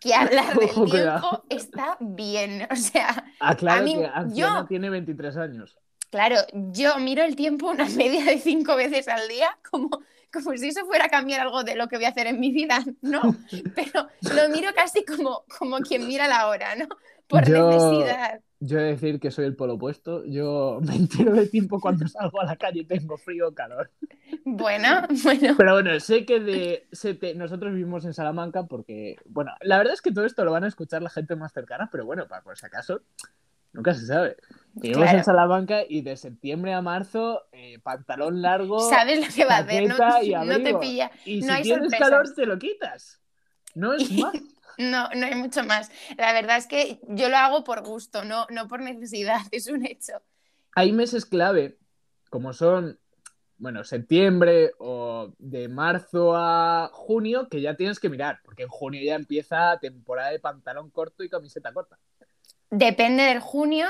que 0.00 0.14
hablar 0.14 0.54
del 0.58 0.70
Ojo, 0.70 0.84
tiempo 0.84 0.90
cuidado. 0.90 1.44
está 1.48 1.96
bien. 2.00 2.66
O 2.70 2.76
sea, 2.76 3.24
Aclaro 3.40 3.80
A 3.80 3.84
mí- 3.84 3.94
que 3.94 4.06
anciana 4.06 4.60
yo- 4.60 4.66
tiene 4.66 4.90
23 4.90 5.36
años. 5.36 5.76
Claro, 6.10 6.36
yo 6.52 6.98
miro 6.98 7.22
el 7.24 7.36
tiempo 7.36 7.70
una 7.70 7.86
media 7.96 8.24
de 8.24 8.38
cinco 8.38 8.76
veces 8.76 9.08
al 9.08 9.26
día 9.28 9.56
como, 9.70 9.88
como 10.30 10.54
si 10.58 10.68
eso 10.68 10.84
fuera 10.84 11.06
a 11.06 11.08
cambiar 11.08 11.40
algo 11.40 11.64
de 11.64 11.74
lo 11.74 11.88
que 11.88 11.96
voy 11.96 12.04
a 12.04 12.10
hacer 12.10 12.26
en 12.26 12.38
mi 12.38 12.52
vida, 12.52 12.84
¿no? 13.00 13.22
Pero 13.74 14.08
lo 14.34 14.48
miro 14.50 14.70
casi 14.74 15.04
como, 15.06 15.44
como 15.58 15.78
quien 15.78 16.06
mira 16.06 16.28
la 16.28 16.48
hora, 16.48 16.76
¿no? 16.76 16.86
Por 17.26 17.48
Yo- 17.48 17.70
necesidad. 17.70 18.40
Yo 18.64 18.78
he 18.78 18.82
de 18.82 18.88
decir 18.90 19.18
que 19.18 19.32
soy 19.32 19.46
el 19.46 19.56
polo 19.56 19.74
opuesto. 19.74 20.24
Yo 20.24 20.78
me 20.86 20.94
entero 20.94 21.32
de 21.32 21.46
tiempo 21.48 21.80
cuando 21.80 22.06
salgo 22.08 22.40
a 22.40 22.44
la 22.44 22.56
calle 22.56 22.80
y 22.80 22.84
tengo 22.84 23.16
frío 23.16 23.48
o 23.48 23.54
calor. 23.54 23.90
Bueno, 24.44 25.02
bueno. 25.24 25.54
Pero 25.58 25.72
bueno, 25.72 25.98
sé 25.98 26.24
que 26.24 26.38
de 26.40 26.86
nosotros 27.34 27.72
vivimos 27.72 28.04
en 28.04 28.14
Salamanca 28.14 28.64
porque, 28.66 29.16
bueno, 29.24 29.50
la 29.62 29.78
verdad 29.78 29.94
es 29.94 30.00
que 30.00 30.12
todo 30.12 30.24
esto 30.24 30.44
lo 30.44 30.52
van 30.52 30.62
a 30.64 30.68
escuchar 30.68 31.02
la 31.02 31.10
gente 31.10 31.34
más 31.34 31.52
cercana, 31.52 31.88
pero 31.90 32.04
bueno, 32.06 32.28
para 32.28 32.42
por 32.42 32.56
si 32.56 32.64
acaso, 32.66 33.00
nunca 33.72 33.94
se 33.94 34.06
sabe. 34.06 34.36
Vivimos 34.74 35.02
Claro. 35.02 35.18
en 35.18 35.24
Salamanca 35.24 35.80
y 35.88 36.02
de 36.02 36.16
septiembre 36.16 36.72
a 36.72 36.82
marzo, 36.82 37.42
eh, 37.52 37.78
pantalón 37.82 38.40
largo 38.42 38.78
Sabes 38.88 39.20
lo 39.26 39.34
que 39.34 39.44
va 39.44 39.56
a 39.56 39.58
hacer, 39.58 39.88
no, 39.88 40.62
te 40.62 40.74
pilla. 40.76 41.10
y 41.24 41.40
no 41.40 41.46
si 41.46 41.50
hay 41.50 41.62
tienes 41.64 41.82
sorpresas. 41.90 42.08
calor 42.10 42.34
te 42.34 42.46
lo 42.46 42.58
quitas. 42.58 43.20
No 43.74 43.92
es 43.92 44.10
más. 44.12 44.34
No, 44.78 45.08
no 45.14 45.26
hay 45.26 45.34
mucho 45.34 45.64
más. 45.64 45.90
La 46.16 46.32
verdad 46.32 46.56
es 46.56 46.66
que 46.66 47.00
yo 47.08 47.28
lo 47.28 47.36
hago 47.36 47.64
por 47.64 47.82
gusto, 47.82 48.24
no, 48.24 48.46
no 48.50 48.68
por 48.68 48.80
necesidad, 48.80 49.40
es 49.50 49.66
un 49.66 49.86
hecho. 49.86 50.14
Hay 50.74 50.92
meses 50.92 51.26
clave, 51.26 51.78
como 52.30 52.52
son 52.52 52.98
bueno, 53.62 53.84
septiembre 53.84 54.72
o 54.80 55.32
de 55.38 55.68
marzo 55.68 56.34
a 56.34 56.90
junio, 56.92 57.48
que 57.48 57.60
ya 57.60 57.76
tienes 57.76 58.00
que 58.00 58.08
mirar, 58.08 58.40
porque 58.44 58.64
en 58.64 58.68
junio 58.68 59.00
ya 59.00 59.14
empieza 59.14 59.78
temporada 59.80 60.30
de 60.30 60.40
pantalón 60.40 60.90
corto 60.90 61.22
y 61.22 61.28
camiseta 61.28 61.72
corta. 61.72 61.96
Depende 62.70 63.22
del 63.22 63.38
junio, 63.38 63.86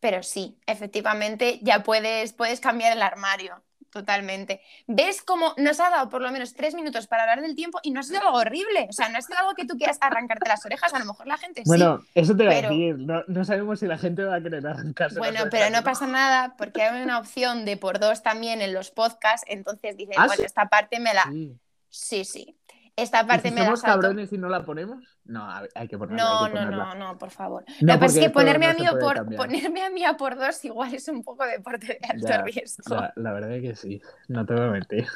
pero 0.00 0.22
sí, 0.22 0.58
efectivamente 0.66 1.60
ya 1.62 1.82
puedes, 1.82 2.34
puedes 2.34 2.60
cambiar 2.60 2.92
el 2.92 3.00
armario. 3.00 3.62
Totalmente. 3.90 4.60
¿Ves 4.86 5.22
cómo 5.22 5.54
nos 5.56 5.80
ha 5.80 5.90
dado 5.90 6.08
por 6.08 6.20
lo 6.20 6.30
menos 6.30 6.54
tres 6.54 6.74
minutos 6.74 7.06
para 7.06 7.22
hablar 7.22 7.40
del 7.40 7.54
tiempo 7.54 7.78
y 7.82 7.90
no 7.90 8.00
ha 8.00 8.02
sido 8.02 8.20
algo 8.20 8.38
horrible? 8.38 8.86
O 8.88 8.92
sea, 8.92 9.08
no 9.08 9.18
ha 9.18 9.22
sido 9.22 9.38
algo 9.38 9.54
que 9.54 9.64
tú 9.64 9.76
quieras 9.76 9.98
arrancarte 10.00 10.48
las 10.48 10.64
orejas, 10.66 10.92
a 10.92 10.98
lo 10.98 11.06
mejor 11.06 11.26
la 11.26 11.38
gente 11.38 11.62
bueno, 11.64 12.00
sí. 12.00 12.08
eso 12.14 12.36
te 12.36 12.44
va 12.44 12.50
pero... 12.50 12.68
a 12.68 12.70
decir, 12.70 12.98
no, 12.98 13.22
no, 13.26 13.44
sabemos 13.44 13.80
si 13.80 13.86
la 13.86 13.98
gente 13.98 14.22
va 14.24 14.36
a 14.36 14.42
querer 14.42 14.66
arrancarse 14.66 15.18
Bueno, 15.18 15.40
las 15.40 15.50
pero 15.50 15.70
no 15.70 15.82
pasa 15.82 16.06
nada 16.06 16.54
porque 16.56 16.82
hay 16.82 17.02
una 17.02 17.18
opción 17.18 17.64
de 17.64 17.76
por 17.76 17.98
dos 17.98 18.22
también 18.22 18.60
en 18.60 18.74
los 18.74 18.90
podcasts, 18.90 19.46
entonces 19.48 19.96
dices, 19.96 20.16
¿Ah, 20.18 20.26
bueno, 20.26 20.40
sí? 20.40 20.44
esta 20.44 20.68
parte 20.68 21.00
me 21.00 21.14
la... 21.14 21.24
Sí. 21.24 21.56
Sí, 21.88 22.24
sí. 22.24 22.58
Esta 22.98 23.26
parte 23.26 23.48
¿Y 23.48 23.50
si 23.50 23.54
me 23.54 23.60
la 23.60 23.66
somos 23.66 23.80
salto. 23.80 24.00
cabrones 24.00 24.32
y 24.32 24.38
no 24.38 24.48
la 24.48 24.64
ponemos? 24.64 25.18
No, 25.24 25.46
hay 25.74 25.86
que 25.86 25.98
ponerla. 25.98 26.22
No, 26.24 26.46
que 26.46 26.54
no, 26.54 26.60
ponerla. 26.60 26.84
no, 26.86 26.94
no, 26.94 27.18
por 27.18 27.30
favor. 27.30 27.64
No, 27.82 27.92
Lo 27.92 27.92
que 27.94 27.98
pasa 28.06 28.18
es 28.20 28.26
que 28.26 28.30
ponerme, 28.30 28.66
no 28.66 28.70
a 28.70 28.74
mí 28.94 29.00
por, 29.00 29.14
cambiar. 29.16 29.36
ponerme 29.42 29.82
a 29.84 29.90
mí 29.90 30.04
a 30.04 30.16
por 30.16 30.36
dos 30.36 30.64
igual 30.64 30.94
es 30.94 31.06
un 31.08 31.22
poco 31.22 31.44
deporte 31.44 31.86
de 31.86 32.00
alto 32.08 32.26
Ya, 32.26 32.42
riesgo. 32.42 32.94
La, 32.94 33.12
la 33.16 33.32
verdad 33.34 33.52
es 33.52 33.62
que 33.62 33.76
sí, 33.76 34.00
no 34.28 34.46
te 34.46 34.54
voy 34.54 34.64
a 34.64 34.70
mentir. 34.70 35.06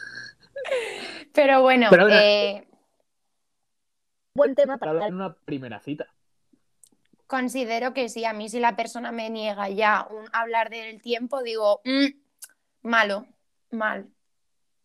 Pero 1.32 1.62
bueno, 1.62 1.86
Pero 1.90 2.04
bueno, 2.04 2.20
eh, 2.20 2.66
Buen 4.34 4.54
tema 4.54 4.76
para 4.78 4.90
hablar 4.92 5.08
en 5.08 5.14
una 5.14 5.34
primera 5.34 5.80
cita. 5.80 6.06
considero 7.26 7.94
que 7.94 8.08
sí, 8.10 8.24
a 8.26 8.32
mí 8.34 8.48
si 8.50 8.60
la 8.60 8.76
persona 8.76 9.10
me 9.10 9.30
niega 9.30 9.68
ya 9.70 10.06
un 10.10 10.26
hablar 10.32 10.68
del 10.70 11.00
tiempo, 11.00 11.42
digo, 11.42 11.80
"Mm, 11.84 12.06
malo, 12.82 13.26
mal. 13.70 14.08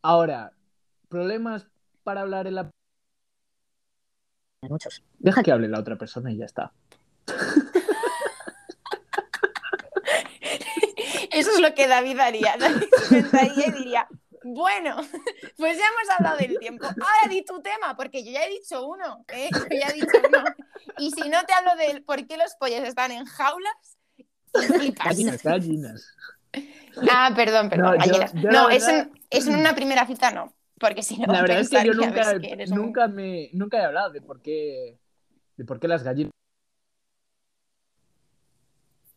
Ahora, 0.02 0.54
problemas 1.10 1.68
para 2.04 2.22
hablar 2.22 2.48
en 2.48 2.56
la. 2.56 2.70
Muchos. 4.70 5.04
Deja 5.20 5.44
que 5.44 5.52
hable 5.52 5.68
la 5.68 5.80
otra 5.80 5.96
persona 5.98 6.32
y 6.32 6.38
ya 6.38 6.46
está. 6.46 6.72
Eso 11.32 11.52
es 11.52 11.60
lo 11.60 11.74
que 11.74 11.88
David 11.88 12.20
haría. 12.20 12.56
David 12.60 12.86
se 13.00 13.06
sentaría 13.22 13.68
y 13.68 13.72
diría, 13.72 14.08
bueno, 14.44 14.96
pues 15.58 15.78
ya 15.78 15.84
hemos 15.88 16.10
hablado 16.18 16.38
del 16.38 16.58
tiempo. 16.60 16.86
Ahora 16.86 17.30
di 17.30 17.44
tu 17.44 17.62
tema, 17.62 17.96
porque 17.96 18.24
yo 18.24 18.32
ya 18.32 18.44
he 18.46 18.50
dicho 18.50 18.86
uno, 18.88 19.26
¿eh? 19.30 19.50
Yo 19.52 19.78
ya 19.80 19.88
he 19.90 19.94
dicho 19.94 20.08
uno. 20.28 20.44
Y 20.98 21.12
si 21.12 21.28
no 21.30 21.44
te 21.46 21.54
hablo 21.54 21.76
del 21.76 22.04
por 22.04 22.26
qué 22.28 22.38
los 22.38 22.54
pollos 22.60 22.84
están 22.84 23.12
en 23.12 23.26
jaulas, 23.26 23.98
flipas. 24.54 25.06
Gallinas, 25.08 25.44
gallinas. 25.44 26.08
Ah, 27.12 27.32
perdón, 27.36 27.70
perdón, 27.70 27.98
No, 27.98 28.06
yo- 28.06 28.14
yo 28.36 28.50
no, 28.52 28.68
verdad- 28.68 29.00
en, 29.00 29.12
eso 29.30 29.50
en 29.50 29.58
una 29.60 29.76
primera 29.76 30.06
cita 30.08 30.32
no, 30.32 30.54
porque 30.80 31.04
si 31.04 31.18
no 31.18 31.32
La 31.32 31.42
verdad 31.42 31.60
es 31.60 31.70
que 31.70 31.86
yo 31.86 31.94
nunca, 31.94 32.40
que 32.40 32.52
eres 32.52 32.72
un- 32.72 32.78
nunca, 32.78 33.08
me, 33.08 33.50
nunca 33.54 33.78
he 33.80 33.86
hablado 33.86 34.12
de 34.12 34.22
por 34.22 34.42
qué, 34.42 34.98
de 35.58 35.66
por 35.66 35.80
qué 35.80 35.88
las 35.88 36.04
gallinas. 36.04 36.32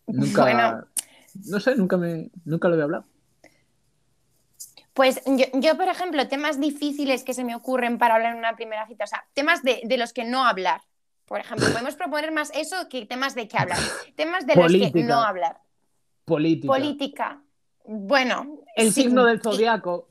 Nunca. 0.07 0.43
Bueno. 0.43 0.87
No 1.45 1.61
sé, 1.61 1.77
nunca, 1.77 1.97
me, 1.97 2.31
nunca 2.45 2.69
lo 2.69 2.79
he 2.79 2.83
hablado. 2.83 3.05
Pues 4.95 5.21
yo, 5.27 5.45
yo, 5.55 5.77
por 5.77 5.89
ejemplo, 5.89 6.27
temas 6.27 6.59
difíciles 6.59 7.23
que 7.23 7.35
se 7.35 7.45
me 7.45 7.55
ocurren 7.55 7.99
para 7.99 8.17
hablar 8.17 8.33
en 8.33 8.39
una 8.39 8.57
primera 8.57 8.87
cita, 8.89 9.05
o 9.05 9.07
sea, 9.07 9.25
temas 9.33 9.63
de, 9.63 9.81
de 9.85 9.97
los 9.97 10.13
que 10.13 10.25
no 10.25 10.45
hablar. 10.45 10.81
Por 11.27 11.41
ejemplo, 11.41 11.67
podemos 11.73 11.95
proponer 11.95 12.33
más 12.33 12.51
eso 12.55 12.89
que 12.89 13.07
temas 13.07 13.35
de 13.35 13.47
qué 13.47 13.59
hablar. 13.59 13.79
Temas 14.17 14.47
de 14.47 14.57
los 14.57 14.93
que 14.93 15.03
no 15.05 15.23
hablar. 15.23 15.61
Política. 16.25 16.73
Política. 16.73 17.43
Bueno. 17.85 18.61
El 18.75 18.93
signo 18.93 19.25
del 19.25 19.41
zodiaco. 19.41 20.09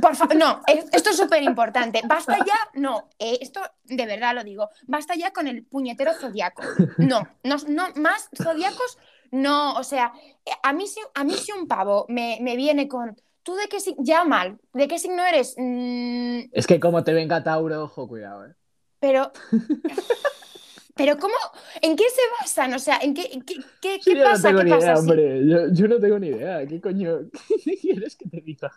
Por 0.00 0.14
favor, 0.16 0.36
no, 0.36 0.60
es- 0.66 0.86
esto 0.92 1.10
es 1.10 1.16
súper 1.16 1.42
importante. 1.42 2.00
Basta 2.06 2.38
ya, 2.38 2.54
no, 2.74 3.08
eh, 3.18 3.38
esto 3.40 3.60
de 3.84 4.06
verdad 4.06 4.34
lo 4.34 4.44
digo, 4.44 4.68
basta 4.86 5.14
ya 5.14 5.32
con 5.32 5.46
el 5.48 5.64
puñetero 5.64 6.12
zodiaco. 6.14 6.62
No, 6.98 7.26
no, 7.44 7.56
no 7.68 7.86
más 7.96 8.28
zodiacos, 8.34 8.98
no, 9.30 9.74
o 9.74 9.82
sea, 9.84 10.12
eh, 10.44 10.50
a 10.62 10.72
mí 10.72 10.86
si, 10.86 11.00
a 11.14 11.24
mí 11.24 11.32
si 11.34 11.52
un 11.52 11.66
pavo 11.68 12.06
me, 12.08 12.38
me 12.40 12.56
viene 12.56 12.88
con, 12.88 13.16
¿tú 13.42 13.54
de 13.56 13.68
qué 13.68 13.80
signo? 13.80 14.02
Ya 14.04 14.24
mal, 14.24 14.58
¿de 14.72 14.88
qué 14.88 14.98
signo 14.98 15.24
eres? 15.24 15.54
Mm, 15.58 16.40
Es 16.52 16.66
que 16.66 16.80
como 16.80 17.04
te 17.04 17.12
venga 17.12 17.42
Tauro, 17.42 17.84
ojo, 17.84 18.08
cuidado, 18.08 18.46
eh. 18.46 18.54
pero, 19.00 19.32
pero 20.94 21.16
¿cómo? 21.18 21.34
¿En 21.80 21.94
qué 21.96 22.04
se 22.10 22.20
basan? 22.40 22.74
O 22.74 22.78
sea, 22.78 22.98
¿en 23.00 23.14
qué, 23.14 23.28
qué, 23.46 23.56
qué, 23.80 24.00
qué 24.04 24.14
yo 24.16 24.24
pasa? 24.24 24.50
no 24.52 24.58
tengo 24.58 24.58
¿Qué 24.58 24.64
ni 24.64 24.70
pasa 24.70 24.84
idea, 24.86 24.98
hombre. 24.98 25.46
Yo, 25.48 25.58
yo 25.72 25.88
no 25.88 26.00
tengo 26.00 26.18
ni 26.18 26.28
idea. 26.28 26.66
¿Qué 26.66 26.80
coño 26.80 27.20
qué 27.64 27.76
quieres 27.78 28.16
que 28.16 28.28
te 28.28 28.40
diga? 28.40 28.70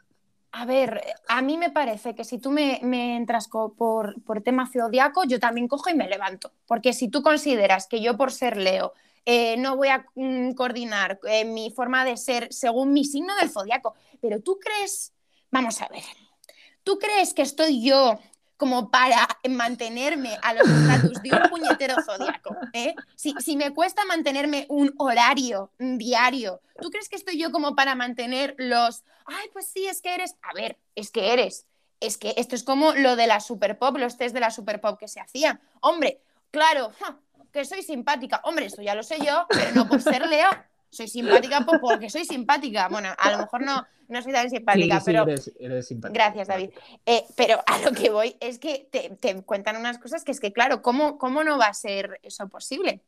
A 0.54 0.66
ver, 0.66 1.02
a 1.30 1.42
mí 1.42 1.58
me 1.58 1.70
parece 1.70 2.14
que 2.14 2.26
si 2.26 2.38
tú 2.38 2.52
me, 2.52 2.80
entras 3.16 3.48
por, 3.48 4.22
por 4.24 4.42
tema 4.42 4.70
zodiaco, 4.72 5.24
yo 5.24 5.40
también 5.40 5.68
cojo 5.68 5.90
y 5.90 5.96
me 5.96 6.10
levanto. 6.10 6.52
Porque 6.66 6.92
si 6.92 7.08
tú 7.08 7.22
consideras 7.22 7.88
que 7.88 8.02
yo 8.02 8.18
por 8.18 8.34
ser 8.34 8.58
Leo 8.58 8.94
eh, 9.26 9.56
no 9.58 9.78
voy 9.78 9.90
a 9.90 10.06
mm, 10.16 10.54
coordinar 10.54 11.20
eh, 11.28 11.46
mi 11.46 11.72
forma 11.72 12.04
de 12.04 12.18
ser 12.18 12.52
según 12.52 12.92
mi 12.92 13.06
signo 13.06 13.36
del 13.36 13.50
zodiaco, 13.50 13.94
pero 14.20 14.42
tú 14.42 14.60
crees, 14.60 15.14
vamos 15.52 15.82
a 15.82 15.88
ver, 15.90 16.04
¿tú 16.84 16.98
crees 16.98 17.34
que 17.34 17.44
estoy 17.44 17.84
yo 17.84 18.20
como 18.62 18.92
para 18.92 19.28
mantenerme 19.50 20.38
a 20.44 20.54
los 20.54 20.70
estatus 20.70 21.20
de 21.24 21.32
un 21.32 21.50
puñetero 21.50 21.96
zodiaco? 22.06 22.56
¿eh? 22.74 22.94
Si, 23.16 23.34
si 23.40 23.58
me 23.58 23.74
cuesta 23.74 24.06
mantenerme 24.06 24.68
un 24.70 24.94
horario 25.00 25.72
diario, 25.80 26.62
¿tú 26.80 26.92
crees 26.92 27.10
que 27.10 27.16
estoy 27.16 27.40
yo 27.40 27.52
como 27.52 27.76
para 27.76 27.96
mantener 27.96 28.54
los 28.60 29.04
ay, 29.26 29.50
pues 29.52 29.66
sí, 29.68 29.88
es 29.88 30.02
que 30.02 30.14
eres, 30.14 30.36
a 30.44 30.54
ver, 30.54 30.78
es 30.96 31.10
que 31.10 31.34
eres, 31.34 31.66
es 32.00 32.18
que 32.18 32.34
esto 32.38 32.56
es 32.56 32.64
como 32.64 32.94
lo 32.94 33.16
de 33.16 33.26
la 33.26 33.40
super 33.40 33.80
pop, 33.80 33.98
los 33.98 34.18
test 34.18 34.34
de 34.34 34.40
la 34.40 34.52
super 34.52 34.80
pop 34.80 35.00
que 35.00 35.08
se 35.08 35.20
hacían. 35.20 35.60
Hombre, 35.82 36.22
claro, 36.52 36.92
que 37.52 37.66
soy 37.66 37.82
simpática. 37.82 38.42
Hombre, 38.44 38.66
eso 38.66 38.82
ya 38.82 38.96
lo 38.96 39.04
sé 39.04 39.18
yo, 39.26 39.48
pero 39.50 39.72
no 39.74 39.88
por 39.88 40.02
ser 40.02 40.28
Leo. 40.28 40.50
Soy 40.92 41.08
simpática 41.08 41.62
por- 41.66 41.80
porque 41.80 42.10
soy 42.10 42.26
simpática. 42.26 42.88
Bueno, 42.90 43.10
a 43.18 43.32
lo 43.32 43.38
mejor 43.40 43.62
no, 43.62 43.86
no 44.10 44.22
soy 44.22 44.34
tan 44.34 44.50
simpática, 44.50 45.00
Sí, 45.00 45.06
sí, 45.06 45.12
pero 45.12 45.24
eres, 45.24 45.52
eres 45.60 45.88
simpático. 45.88 46.14
Gracias, 46.14 46.48
David. 46.48 46.70
Eh, 47.06 47.26
pero 47.36 47.64
a 47.66 47.80
lo 47.80 47.92
que 47.94 48.10
voy 48.10 48.36
es 48.40 48.60
que 48.60 48.88
te, 48.92 49.10
te 49.20 49.42
cuentan 49.44 49.78
unas 49.78 49.98
cosas 50.00 50.24
que 50.24 50.32
es 50.32 50.40
que, 50.40 50.52
claro, 50.52 50.82
¿cómo, 50.82 51.18
cómo 51.18 51.44
no 51.44 51.58
va 51.58 51.68
a 51.68 51.74
ser 51.74 52.20
eso 52.24 52.48
posible? 52.50 53.02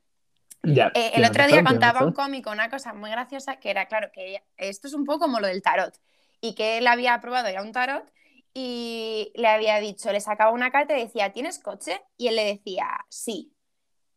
Ya, 0.63 0.92
Eh, 0.96 1.12
el 1.16 1.25
otro 1.25 1.46
día 1.46 1.58
razón, 1.58 1.74
contaba 1.74 2.06
un 2.06 2.13
cómico 2.13 2.50
una 2.52 2.70
cosa 2.70 2.94
muy 2.94 3.10
graciosa 3.12 3.58
que 3.58 3.70
era, 3.70 3.88
claro, 3.88 4.12
que 4.13 4.44
esto 4.58 4.88
es 4.88 4.94
un 4.94 5.04
poco 5.04 5.20
como 5.20 5.40
lo 5.42 5.48
del 5.48 5.62
tarot 5.62 5.94
y 6.40 6.56
que 6.56 6.78
él 6.78 6.88
había 6.88 7.20
probado 7.20 7.50
ya 7.50 7.62
un 7.62 7.74
tarot 7.74 8.06
y 8.54 9.32
le 9.36 9.48
había 9.48 9.80
dicho, 9.80 10.12
le 10.12 10.22
sacaba 10.22 10.52
una 10.52 10.72
carta 10.72 10.98
y 10.98 11.04
decía, 11.04 11.32
¿tienes 11.34 11.60
coche? 11.60 12.02
Y 12.18 12.28
él 12.28 12.36
le 12.36 12.46
decía, 12.46 12.88
sí. 13.10 13.53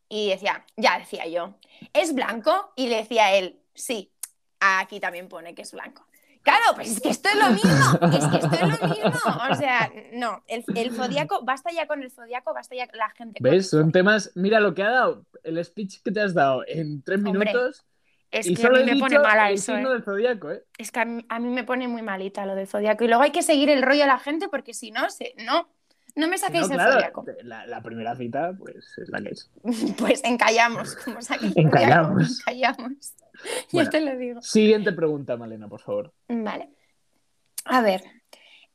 Y 0.08 0.30
decía, 0.30 0.64
ya 0.76 0.98
decía 0.98 1.26
yo, 1.26 1.54
¿es 1.92 2.14
blanco? 2.14 2.72
Y 2.76 2.88
le 2.88 2.96
decía 2.96 3.34
él, 3.34 3.60
sí. 3.74 4.12
Aquí 4.60 5.00
también 5.00 5.28
pone 5.28 5.54
que 5.54 5.62
es 5.62 5.72
blanco. 5.72 6.06
Claro, 6.46 6.76
pues 6.76 6.92
es 6.92 7.00
que 7.00 7.08
esto 7.08 7.28
es 7.28 7.34
lo 7.34 7.50
mismo, 7.50 7.98
es 8.16 8.24
que 8.28 8.36
esto 8.36 8.54
es 8.54 8.60
lo 8.60 8.88
mismo. 8.88 9.10
O 9.50 9.54
sea, 9.56 9.92
no, 10.12 10.44
el, 10.46 10.64
el 10.76 10.94
zodiaco, 10.94 11.42
basta 11.42 11.72
ya 11.72 11.88
con 11.88 12.04
el 12.04 12.10
zodiaco, 12.12 12.54
basta 12.54 12.76
ya 12.76 12.86
la 12.94 13.10
gente. 13.10 13.40
con 13.40 13.50
¿Ves? 13.50 13.70
Son 13.70 13.90
temas. 13.90 14.30
Mira 14.36 14.60
lo 14.60 14.72
que 14.72 14.84
ha 14.84 14.90
dado. 14.90 15.26
El 15.42 15.62
speech 15.64 16.02
que 16.04 16.12
te 16.12 16.20
has 16.20 16.34
dado 16.34 16.62
en 16.68 17.02
tres 17.02 17.18
Hombre, 17.18 17.50
minutos. 17.50 17.84
Es 18.30 18.46
y 18.46 18.54
que 18.54 18.64
a 18.64 18.70
mí 18.70 18.84
me 18.84 18.96
pone 18.96 19.18
mala 19.18 19.48
el 19.48 19.56
eso, 19.56 19.76
¿eh? 19.76 19.84
del 19.84 20.04
zodiaco, 20.04 20.52
¿eh? 20.52 20.62
Es 20.78 20.92
que 20.92 21.00
a 21.00 21.04
mí, 21.04 21.26
a 21.28 21.40
mí 21.40 21.48
me 21.48 21.64
pone 21.64 21.88
muy 21.88 22.02
malita 22.02 22.46
lo 22.46 22.54
del 22.54 22.68
zodiaco. 22.68 23.02
Y 23.02 23.08
luego 23.08 23.24
hay 23.24 23.32
que 23.32 23.42
seguir 23.42 23.68
el 23.68 23.82
rollo 23.82 24.04
a 24.04 24.08
la 24.08 24.18
gente 24.20 24.48
porque 24.48 24.72
si 24.72 24.92
no, 24.92 25.10
se, 25.10 25.34
no, 25.38 25.68
no 26.16 26.28
me 26.28 26.38
saquéis 26.38 26.66
no, 26.68 26.74
el 26.74 26.78
claro, 26.78 26.92
zodiaco. 26.94 27.24
la, 27.44 27.66
la 27.66 27.82
primera 27.82 28.16
cita, 28.16 28.52
pues 28.58 28.76
es 28.98 29.08
la 29.08 29.20
que 29.22 29.28
es. 29.30 29.50
Pues 29.98 30.22
encallamos, 30.24 30.96
como 30.96 31.22
saquéis 31.22 31.56
Encallamos. 31.56 32.40
encallamos. 32.40 33.14
Bueno. 33.70 33.84
Yo 33.84 33.90
te 33.90 34.00
lo 34.00 34.16
digo. 34.16 34.40
Siguiente 34.40 34.92
pregunta, 34.92 35.36
Malena, 35.36 35.68
por 35.68 35.80
favor. 35.82 36.14
Vale. 36.26 36.70
A 37.66 37.82
ver. 37.82 38.02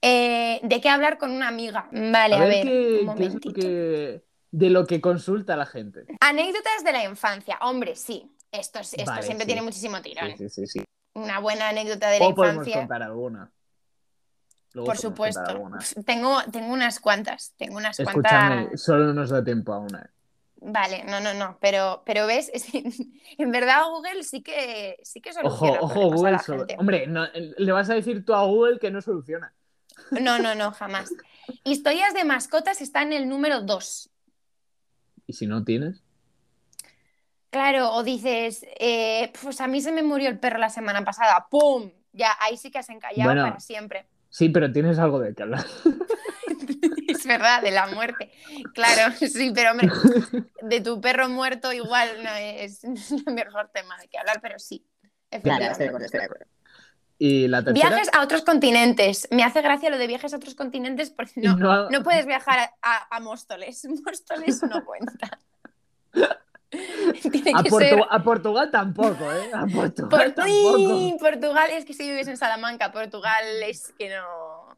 eh, 0.03 0.59
¿De 0.61 0.79
qué 0.79 0.87
hablar 0.87 1.17
con 1.17 1.31
una 1.31 1.47
amiga? 1.47 1.89
Vale, 1.91 2.35
a, 2.35 2.41
a 2.41 2.45
ver, 2.45 2.63
qué, 2.67 2.97
un 3.01 3.05
momentito. 3.07 3.53
que. 3.53 4.23
De 4.51 4.69
lo 4.69 4.85
que 4.85 5.01
consulta 5.01 5.55
la 5.55 5.65
gente. 5.65 6.05
Anécdotas 6.19 6.83
de 6.83 6.91
la 6.91 7.03
infancia. 7.05 7.57
Hombre, 7.61 7.95
sí. 7.95 8.31
Esto, 8.51 8.79
es- 8.81 8.93
esto 8.93 9.09
Vale, 9.09 9.23
siempre 9.23 9.45
sí. 9.45 9.47
tiene 9.47 9.61
muchísimo 9.63 9.99
tirón. 10.01 10.37
Sí, 10.37 10.49
sí, 10.49 10.67
sí. 10.67 10.67
sí. 10.67 10.85
Una 11.15 11.39
buena 11.39 11.69
anécdota 11.69 12.09
de 12.09 12.19
la 12.19 12.27
O 12.27 12.35
podemos 12.35 12.67
infancia. 12.67 12.81
contar 12.81 13.01
alguna. 13.01 13.49
Luego 14.73 14.87
Por 14.87 14.97
supuesto. 14.97 15.41
alguna. 15.41 15.79
Tengo, 16.05 16.41
tengo 16.51 16.71
unas 16.73 16.99
cuantas. 16.99 17.53
Tengo 17.57 17.77
unas 17.77 17.99
Escúchame, 17.99 18.55
cuantas. 18.63 18.81
solo 18.81 19.13
nos 19.13 19.29
da 19.29 19.43
tiempo 19.43 19.73
a 19.73 19.79
una. 19.79 20.09
Vale, 20.63 21.03
no, 21.05 21.19
no, 21.19 21.33
no. 21.33 21.57
Pero, 21.59 22.03
pero 22.05 22.27
ves, 22.27 22.51
en 23.37 23.51
verdad 23.51 23.83
Google 23.89 24.23
sí 24.23 24.41
que 24.41 24.97
sí 25.03 25.19
que 25.19 25.31
Ojo, 25.31 25.41
soluciona 25.41 25.79
ojo, 25.81 26.01
a 26.01 26.05
Google. 26.15 26.39
solo-. 26.39 26.65
Hombre, 26.77 27.07
no, 27.07 27.25
le 27.33 27.71
vas 27.71 27.89
a 27.89 27.95
decir 27.95 28.23
tú 28.25 28.33
a 28.33 28.43
Google 28.45 28.79
que 28.79 28.91
no 28.91 29.01
soluciona. 29.01 29.53
No, 30.11 30.39
no, 30.39 30.55
no, 30.55 30.71
jamás. 30.71 31.09
Historias 31.63 32.13
de 32.13 32.23
mascotas 32.23 32.81
está 32.81 33.01
en 33.01 33.13
el 33.13 33.27
número 33.27 33.61
2. 33.61 34.09
¿Y 35.27 35.33
si 35.33 35.47
no 35.47 35.63
tienes? 35.63 36.01
Claro, 37.49 37.91
o 37.93 38.03
dices, 38.03 38.65
eh, 38.79 39.33
pues 39.41 39.59
a 39.59 39.67
mí 39.67 39.81
se 39.81 39.91
me 39.91 40.03
murió 40.03 40.29
el 40.29 40.39
perro 40.39 40.57
la 40.57 40.69
semana 40.69 41.03
pasada, 41.03 41.47
¡pum! 41.49 41.91
Ya, 42.13 42.35
ahí 42.39 42.55
sí 42.55 42.71
que 42.71 42.79
has 42.79 42.89
encallado 42.89 43.29
Bueno. 43.29 43.43
para 43.43 43.59
siempre. 43.59 44.07
Sí, 44.31 44.49
pero 44.49 44.71
tienes 44.71 44.97
algo 44.97 45.19
de 45.19 45.35
qué 45.35 45.43
hablar. 45.43 45.65
Es 47.07 47.27
verdad, 47.27 47.61
de 47.61 47.69
la 47.71 47.85
muerte. 47.87 48.31
Claro, 48.73 49.13
sí, 49.19 49.51
pero 49.53 49.71
hombre, 49.71 49.89
de 50.63 50.81
tu 50.81 50.99
perro 51.01 51.29
muerto 51.29 51.71
igual 51.71 52.23
no 52.23 52.31
es 52.33 52.83
el 52.83 53.33
mejor 53.33 53.69
tema 53.73 53.95
de 53.99 54.07
que 54.07 54.17
hablar, 54.17 54.39
pero 54.41 54.57
sí. 54.57 54.83
efectivamente. 55.29 55.91
Y 57.19 57.47
la 57.47 57.63
tercera. 57.63 57.89
Viajes 57.89 58.09
a 58.13 58.23
otros 58.23 58.41
continentes. 58.43 59.27
Me 59.29 59.43
hace 59.43 59.61
gracia 59.61 59.91
lo 59.91 59.99
de 59.99 60.07
viajes 60.07 60.33
a 60.33 60.37
otros 60.37 60.55
continentes 60.55 61.11
porque 61.11 61.33
no, 61.41 61.55
No- 61.57 61.89
no 61.89 62.01
puedes 62.03 62.25
viajar 62.25 62.57
a, 62.59 62.73
a- 62.81 63.15
a 63.15 63.19
Móstoles. 63.19 63.85
Móstoles 64.03 64.63
no 64.63 64.83
cuenta. 64.83 65.37
Tiene 67.31 67.51
A, 67.53 67.63
que 67.63 67.69
Portu- 67.69 67.79
ser 67.89 67.99
a 68.09 68.23
Portugal 68.23 68.71
tampoco, 68.71 69.31
¿eh? 69.31 69.51
A 69.53 69.65
Portugal 69.67 70.33
Por-. 70.33 71.17
Portugal 71.19 71.69
es 71.71 71.85
que 71.85 71.93
si 71.93 72.09
vives 72.09 72.27
en 72.27 72.37
Salamanca, 72.37 72.91
Portugal 72.91 73.43
es 73.67 73.93
que 73.97 74.09
no. 74.15 74.77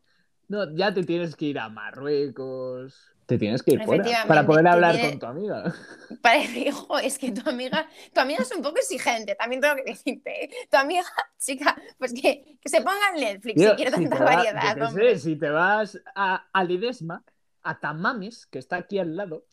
No, 0.50 0.76
ya 0.76 0.94
te 0.94 1.04
tienes 1.04 1.36
que 1.36 1.46
ir 1.46 1.60
a 1.60 1.70
Marruecos. 1.70 3.10
Te 3.26 3.38
tienes 3.38 3.64
que 3.64 3.76
ir 3.76 3.84
fuera 3.86 4.04
para 4.28 4.46
poder 4.46 4.68
hablar 4.68 4.96
tiene- 4.96 5.12
con 5.12 5.20
tu 5.20 5.26
amiga. 5.28 5.74
Parece, 6.22 6.60
hijo, 6.60 7.00
es 7.00 7.18
que 7.18 7.32
tu 7.32 7.50
amiga, 7.50 7.88
tu 8.14 8.20
amiga 8.20 8.42
es 8.44 8.52
un 8.54 8.62
poco 8.62 8.78
exigente, 8.78 9.36
también 9.36 9.62
tengo 9.62 9.76
que 9.78 9.84
decirte. 9.84 10.44
¿eh? 10.46 10.50
Tu 10.70 10.76
amiga, 10.78 11.04
chica, 11.40 11.76
pues 11.98 12.14
que, 12.14 12.58
que 12.60 12.70
se 12.70 12.80
ponga 12.82 13.00
en 13.16 13.22
Netflix 13.22 13.56
Tío, 13.56 13.70
si 13.70 13.76
quiere 13.78 13.92
si 13.96 14.02
tanta 14.10 14.18
va- 14.26 14.36
variedad, 14.36 14.78
yo 14.78 14.88
sé, 14.92 15.20
si 15.20 15.36
te 15.38 15.50
vas 15.50 15.98
a, 16.16 16.46
a 16.52 16.64
Lidesma, 16.66 17.24
a 17.64 17.80
Tamames, 17.80 18.46
que 18.48 18.60
está 18.60 18.76
aquí 18.76 19.00
al 19.00 19.16
lado, 19.16 19.46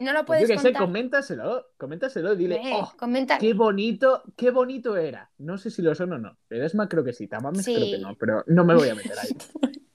No 0.00 0.12
lo 0.12 0.24
pues 0.24 0.40
yo 0.40 0.46
puedes 0.46 0.48
qué 0.48 0.68
sé, 0.68 0.72
contar. 0.72 0.82
coméntaselo, 0.82 1.66
coméntaselo, 1.76 2.34
dile, 2.34 2.56
Eh, 2.56 2.72
oh, 2.72 2.92
qué 3.38 3.52
bonito, 3.52 4.22
qué 4.36 4.50
bonito 4.50 4.96
era. 4.96 5.30
No 5.38 5.58
sé 5.58 5.70
si 5.70 5.82
lo 5.82 5.94
son 5.94 6.12
o 6.14 6.18
no. 6.18 6.38
Lidesma 6.48 6.88
creo 6.88 7.04
que 7.04 7.12
sí, 7.12 7.28
Tamames 7.28 7.64
Sí. 7.66 7.74
creo 7.74 7.86
que 7.86 7.98
no, 7.98 8.14
pero 8.16 8.42
no 8.46 8.64
me 8.64 8.74
voy 8.74 8.88
a 8.88 8.94
meter 8.94 9.18
ahí. 9.18 9.28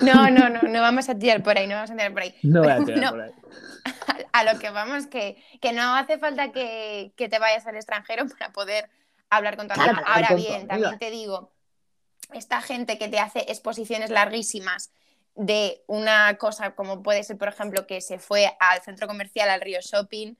No, 0.00 0.28
no, 0.30 0.48
no, 0.48 0.62
no 0.62 0.80
vamos 0.80 1.08
a 1.08 1.16
tirar 1.16 1.44
por 1.44 1.56
ahí, 1.56 1.68
no 1.68 1.76
vamos 1.76 1.90
a 1.90 1.94
tirar 1.94 2.12
por 2.12 2.22
ahí. 2.22 2.34
No 2.42 2.62
voy 2.62 2.72
a 2.72 2.84
tirar 2.84 3.00
no, 3.00 3.10
por 3.10 3.20
ahí. 3.20 3.30
a 4.32 4.44
lo 4.52 4.58
que 4.58 4.70
vamos, 4.70 5.06
que, 5.06 5.36
que 5.60 5.72
no 5.72 5.94
hace 5.94 6.18
falta 6.18 6.50
que, 6.50 7.12
que 7.16 7.28
te 7.28 7.38
vayas 7.38 7.66
al 7.68 7.76
extranjero 7.76 8.26
para 8.26 8.50
poder 8.52 8.90
hablar 9.28 9.56
con 9.56 9.68
tu 9.68 9.74
Claro, 9.74 10.02
Ahora 10.04 10.34
bien, 10.34 10.66
también 10.66 10.98
te 10.98 11.10
digo, 11.12 11.52
esta 12.32 12.60
gente 12.62 12.98
que 12.98 13.08
te 13.08 13.20
hace 13.20 13.40
exposiciones 13.48 14.10
larguísimas 14.10 14.90
de 15.34 15.82
una 15.86 16.36
cosa 16.38 16.74
como 16.74 17.02
puede 17.02 17.22
ser, 17.24 17.38
por 17.38 17.48
ejemplo, 17.48 17.86
que 17.86 18.00
se 18.00 18.18
fue 18.18 18.50
al 18.58 18.80
centro 18.82 19.06
comercial, 19.06 19.48
al 19.50 19.60
Río 19.60 19.78
Shopping, 19.80 20.34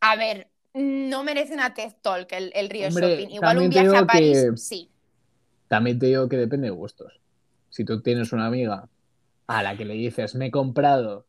a 0.00 0.16
ver, 0.16 0.48
no 0.72 1.24
merece 1.24 1.52
una 1.54 1.74
TED 1.74 1.92
Talk 2.00 2.30
el, 2.32 2.52
el 2.54 2.70
Río 2.70 2.88
Hombre, 2.88 3.08
Shopping. 3.08 3.34
Igual 3.34 3.58
un 3.58 3.68
viaje 3.70 3.96
a 3.96 4.06
París, 4.06 4.46
que- 4.50 4.56
sí. 4.56 4.90
También 5.68 5.98
te 5.98 6.06
digo 6.06 6.28
que 6.28 6.36
depende 6.36 6.66
de 6.66 6.72
gustos. 6.72 7.20
Si 7.68 7.84
tú 7.84 8.02
tienes 8.02 8.32
una 8.32 8.46
amiga 8.46 8.88
a 9.46 9.62
la 9.62 9.76
que 9.76 9.84
le 9.84 9.94
dices, 9.94 10.34
me 10.34 10.46
he 10.46 10.50
comprado 10.50 11.26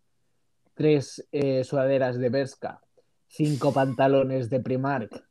tres 0.74 1.28
eh, 1.32 1.64
sudaderas 1.64 2.18
de 2.18 2.30
Berska, 2.30 2.82
cinco 3.28 3.72
pantalones 3.74 4.50
de 4.50 4.60
Primark 4.60 5.24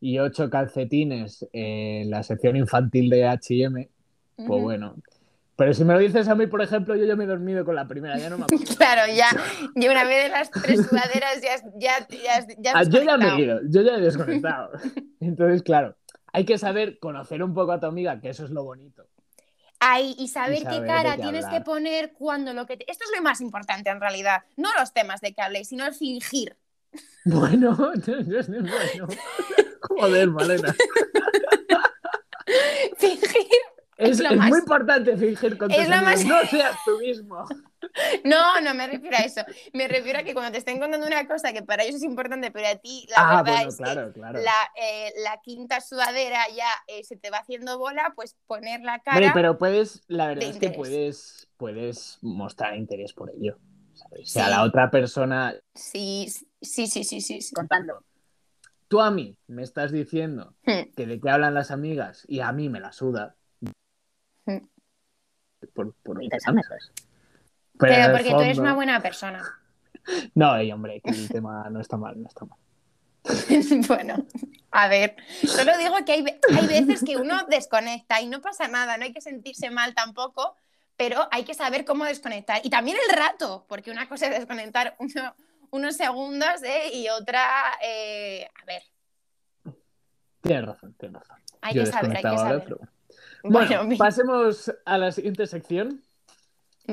y 0.00 0.18
ocho 0.18 0.48
calcetines 0.48 1.46
en 1.52 2.10
la 2.10 2.22
sección 2.22 2.56
infantil 2.56 3.10
de 3.10 3.26
H&M, 3.26 3.88
pues 4.36 4.62
bueno. 4.62 4.96
Pero 5.56 5.72
si 5.72 5.84
me 5.84 5.92
lo 5.94 6.00
dices 6.00 6.26
a 6.28 6.34
mí, 6.34 6.46
por 6.48 6.62
ejemplo, 6.62 6.96
yo 6.96 7.04
ya 7.04 7.14
me 7.14 7.24
he 7.24 7.26
dormido 7.28 7.64
con 7.64 7.76
la 7.76 7.86
primera, 7.86 8.18
ya 8.18 8.28
no 8.28 8.38
me 8.38 8.44
acuerdo. 8.44 8.64
Claro, 8.76 9.12
ya, 9.12 9.28
y 9.76 9.88
una 9.88 10.04
vez 10.04 10.24
de 10.24 10.28
las 10.30 10.50
tres 10.50 10.86
sudaderas 10.86 11.40
ya, 11.40 11.56
ya, 11.76 12.08
ya, 12.08 12.46
ya 12.58 12.72
Ah, 12.74 12.82
yo 12.82 13.02
ya 13.02 13.16
me 13.16 13.28
he 13.28 13.40
ido, 13.40 13.60
yo 13.68 13.82
ya 13.82 13.94
he 13.94 14.00
desconectado. 14.00 14.70
Entonces, 15.20 15.62
claro, 15.62 15.96
hay 16.32 16.44
que 16.44 16.58
saber 16.58 16.98
conocer 16.98 17.42
un 17.42 17.54
poco 17.54 17.72
a 17.72 17.80
tu 17.80 17.86
amiga, 17.86 18.20
que 18.20 18.30
eso 18.30 18.44
es 18.44 18.50
lo 18.50 18.64
bonito. 18.64 19.06
Ay, 19.78 20.16
y 20.18 20.28
saber, 20.28 20.62
saber 20.62 20.80
qué 20.80 20.86
cara 20.86 21.16
tienes 21.16 21.44
hablar. 21.44 21.60
que 21.60 21.64
poner 21.64 22.12
cuando 22.14 22.52
lo 22.54 22.66
que 22.66 22.76
te... 22.78 22.90
Esto 22.90 23.04
es 23.04 23.16
lo 23.16 23.22
más 23.22 23.40
importante 23.40 23.90
en 23.90 24.00
realidad. 24.00 24.42
No 24.56 24.70
los 24.78 24.92
temas 24.92 25.20
de 25.20 25.34
que 25.34 25.42
habléis, 25.42 25.68
sino 25.68 25.86
el 25.86 25.94
fingir. 25.94 26.56
Bueno, 27.26 27.74
bueno. 27.74 29.08
Joder, 29.80 30.28
Malena. 30.28 30.74
Fingir. 32.98 33.73
Es, 33.96 34.18
lo 34.20 34.30
es 34.30 34.36
más- 34.36 34.48
muy 34.48 34.58
importante 34.58 35.16
fingir 35.16 35.56
con 35.56 35.68
tus 35.68 35.78
es 35.78 35.88
lo 35.88 35.94
amigos. 35.94 36.24
más- 36.24 36.44
No 36.44 36.48
seas 36.50 36.76
tú 36.84 36.98
mismo. 36.98 37.44
No, 38.24 38.60
no 38.62 38.74
me 38.74 38.86
refiero 38.88 39.16
a 39.16 39.20
eso. 39.20 39.42
Me 39.72 39.86
refiero 39.86 40.18
a 40.18 40.22
que 40.24 40.32
cuando 40.32 40.50
te 40.50 40.58
estén 40.58 40.80
contando 40.80 41.06
una 41.06 41.28
cosa 41.28 41.52
que 41.52 41.62
para 41.62 41.84
ellos 41.84 41.96
es 41.96 42.02
importante, 42.02 42.50
pero 42.50 42.66
a 42.66 42.74
ti 42.76 43.06
la 43.10 43.16
ah, 43.18 43.42
verdad 43.42 43.52
bueno, 43.56 43.68
es 43.68 43.76
claro, 43.76 44.12
claro. 44.12 44.38
que 44.38 44.44
la, 44.44 44.70
eh, 44.82 45.12
la 45.22 45.40
quinta 45.42 45.80
sudadera 45.80 46.40
ya 46.56 46.66
eh, 46.88 47.04
se 47.04 47.16
te 47.16 47.30
va 47.30 47.38
haciendo 47.38 47.78
bola, 47.78 48.12
pues 48.16 48.36
poner 48.46 48.80
la 48.80 48.98
cara... 49.00 49.18
Hombre, 49.18 49.30
pero 49.34 49.58
puedes, 49.58 50.02
la 50.08 50.28
verdad 50.28 50.42
es 50.44 50.48
que 50.56 50.66
interés. 50.66 50.76
puedes, 50.76 51.48
puedes 51.56 52.18
mostrar 52.22 52.74
interés 52.74 53.12
por 53.12 53.30
ello. 53.30 53.58
¿sabes? 53.92 54.28
Si 54.30 54.40
a 54.40 54.46
Sí. 54.46 54.50
la 54.50 54.62
otra 54.64 54.90
persona, 54.90 55.54
Sí, 55.74 56.26
sí, 56.62 56.86
sí, 56.88 57.04
sí, 57.04 57.20
sí. 57.20 57.42
sí. 57.42 57.54
contando. 57.54 58.02
tú 58.88 59.00
a 59.02 59.10
mí 59.12 59.36
me 59.46 59.62
estás 59.62 59.92
diciendo 59.92 60.54
Hmm. 60.66 60.90
que 60.96 61.06
de 61.06 61.20
qué 61.20 61.30
hablan 61.30 61.54
las 61.54 61.70
amigas 61.70 62.24
y 62.28 62.40
a 62.40 62.50
mí 62.50 62.68
me 62.70 62.80
la 62.80 62.90
suda. 62.92 63.36
Por, 65.74 65.94
por 66.02 66.22
Interesante. 66.22 66.62
¿sabes? 66.68 66.92
Pero 67.78 68.12
porque 68.12 68.30
tú 68.30 68.40
eres 68.40 68.58
una 68.58 68.74
buena 68.74 69.00
persona. 69.00 69.42
No, 70.34 70.54
ey, 70.54 70.70
hombre, 70.70 71.00
que 71.00 71.08
el 71.12 71.30
tema 71.30 71.66
no 71.70 71.80
está 71.80 71.96
mal, 71.96 72.20
no 72.20 72.28
está 72.28 72.44
mal. 72.44 72.58
bueno, 73.88 74.16
a 74.70 74.86
ver, 74.88 75.16
solo 75.46 75.78
digo 75.78 75.94
que 76.04 76.12
hay, 76.12 76.24
hay 76.54 76.66
veces 76.66 77.02
que 77.02 77.16
uno 77.16 77.42
desconecta 77.48 78.20
y 78.20 78.26
no 78.26 78.42
pasa 78.42 78.68
nada, 78.68 78.98
no 78.98 79.04
hay 79.04 79.14
que 79.14 79.22
sentirse 79.22 79.70
mal 79.70 79.94
tampoco, 79.94 80.56
pero 80.98 81.26
hay 81.30 81.44
que 81.44 81.54
saber 81.54 81.86
cómo 81.86 82.04
desconectar. 82.04 82.60
Y 82.64 82.68
también 82.68 82.98
el 83.08 83.16
rato, 83.16 83.64
porque 83.66 83.90
una 83.90 84.06
cosa 84.06 84.26
es 84.26 84.32
desconectar 84.40 84.94
uno- 84.98 85.34
unos 85.70 85.96
segundos 85.96 86.62
¿eh? 86.62 86.90
y 86.92 87.08
otra, 87.08 87.48
eh, 87.82 88.46
a 88.62 88.64
ver, 88.66 88.82
Tienes 90.42 90.66
razón, 90.66 90.92
tienes 90.98 91.18
razón. 91.22 91.42
hay 91.62 91.74
Yo 91.76 91.84
que 91.84 91.90
saber, 91.90 92.16
hay 92.18 92.22
que 92.22 92.36
saber. 92.38 92.64
pero- 92.64 92.80
Bueno, 93.50 93.96
pasemos 93.98 94.72
a 94.86 94.98
la 94.98 95.12
siguiente 95.12 95.46
sección. 95.46 96.02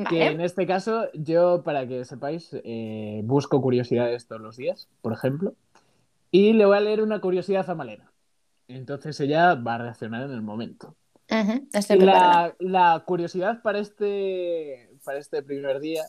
Que 0.09 0.27
en 0.27 0.39
este 0.39 0.65
caso, 0.65 1.09
yo, 1.13 1.63
para 1.63 1.85
que 1.85 2.05
sepáis, 2.05 2.49
eh, 2.63 3.21
busco 3.25 3.61
curiosidades 3.61 4.25
todos 4.25 4.41
los 4.41 4.55
días, 4.55 4.87
por 5.01 5.11
ejemplo, 5.11 5.53
y 6.29 6.53
le 6.53 6.65
voy 6.65 6.77
a 6.77 6.81
leer 6.81 7.01
una 7.01 7.19
curiosidad 7.19 7.69
a 7.69 7.75
Malena. 7.75 8.09
Entonces 8.69 9.19
ella 9.19 9.55
va 9.55 9.75
a 9.75 9.77
reaccionar 9.79 10.23
en 10.23 10.31
el 10.31 10.41
momento. 10.41 10.95
Estoy. 11.73 11.99
La, 11.99 12.55
la 12.59 13.03
curiosidad 13.05 13.61
para 13.61 13.79
este, 13.79 14.91
para 15.03 15.19
este 15.19 15.43
primer 15.43 15.81
día 15.81 16.03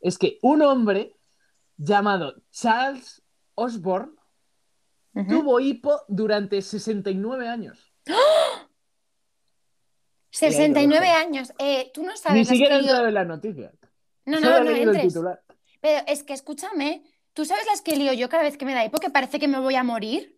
es 0.00 0.18
que 0.18 0.38
un 0.42 0.60
hombre 0.60 1.16
llamado 1.78 2.34
Charles 2.50 3.22
Osborne 3.54 4.12
Ujú. 5.14 5.26
tuvo 5.28 5.60
hipo 5.60 6.00
durante 6.08 6.60
69 6.62 7.48
años. 7.48 7.92
69 10.40 11.06
Ojo. 11.08 11.16
años. 11.18 11.52
Eh, 11.58 11.90
Tú 11.94 12.02
no 12.02 12.16
sabes 12.16 12.34
Ni 12.34 12.40
las 12.40 12.48
siquiera 12.48 12.76
he 12.76 12.78
lío- 12.78 12.86
entrado 12.88 13.08
en 13.08 13.14
la 13.14 13.24
noticia. 13.24 13.72
No, 14.26 14.40
no, 14.40 14.64
no 14.64 14.70
entres. 14.70 15.14
Pero 15.80 16.04
es 16.06 16.22
que 16.22 16.32
escúchame, 16.34 17.02
¿tú 17.32 17.44
sabes 17.44 17.64
las 17.66 17.80
que 17.82 17.96
lío 17.96 18.12
yo 18.12 18.28
cada 18.28 18.42
vez 18.42 18.56
que 18.56 18.64
me 18.64 18.74
da 18.74 18.84
hipo 18.84 18.98
que 18.98 19.10
parece 19.10 19.38
que 19.38 19.48
me 19.48 19.58
voy 19.60 19.74
a 19.76 19.82
morir? 19.84 20.36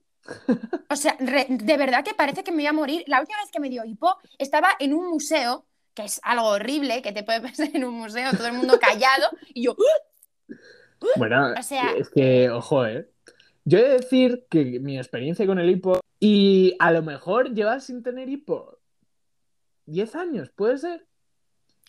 O 0.89 0.95
sea, 0.97 1.17
re- 1.19 1.47
de 1.49 1.77
verdad 1.77 2.05
que 2.05 2.15
parece 2.15 2.45
que 2.45 2.53
me 2.53 2.59
voy 2.59 2.67
a 2.67 2.73
morir. 2.73 3.03
La 3.09 3.21
última 3.21 3.39
vez 3.41 3.51
que 3.51 3.59
me 3.61 3.69
dio 3.71 3.85
hipo 3.85 4.17
estaba 4.39 4.69
en 4.79 4.95
un 4.95 5.09
museo, 5.11 5.67
que 5.95 6.05
es 6.05 6.21
algo 6.23 6.47
horrible, 6.47 7.03
que 7.03 7.11
te 7.13 7.25
puede 7.25 7.41
pasar 7.41 7.69
en 7.75 7.85
un 7.85 7.95
museo, 7.95 8.31
todo 8.31 8.47
el 8.47 8.53
mundo 8.55 8.79
callado, 8.81 9.29
y 9.53 9.65
yo, 9.65 9.77
Bueno, 11.17 11.53
O 11.59 11.63
sea- 11.63 11.93
es 11.99 12.09
que, 12.11 12.49
ojo, 12.51 12.87
¿eh? 12.87 13.09
Yo 13.65 13.79
he 13.79 13.83
de 13.83 13.89
decir 13.99 14.47
que 14.49 14.79
mi 14.81 14.97
experiencia 14.97 15.47
con 15.47 15.59
el 15.59 15.69
hipo, 15.71 16.01
y 16.21 16.77
a 16.79 16.93
lo 16.93 17.03
mejor 17.03 17.53
llevas 17.55 17.85
sin 17.85 18.03
tener 18.03 18.29
hipo 18.29 18.79
10 19.87 20.17
años, 20.17 20.51
puede 20.51 20.79
ser. 20.79 21.07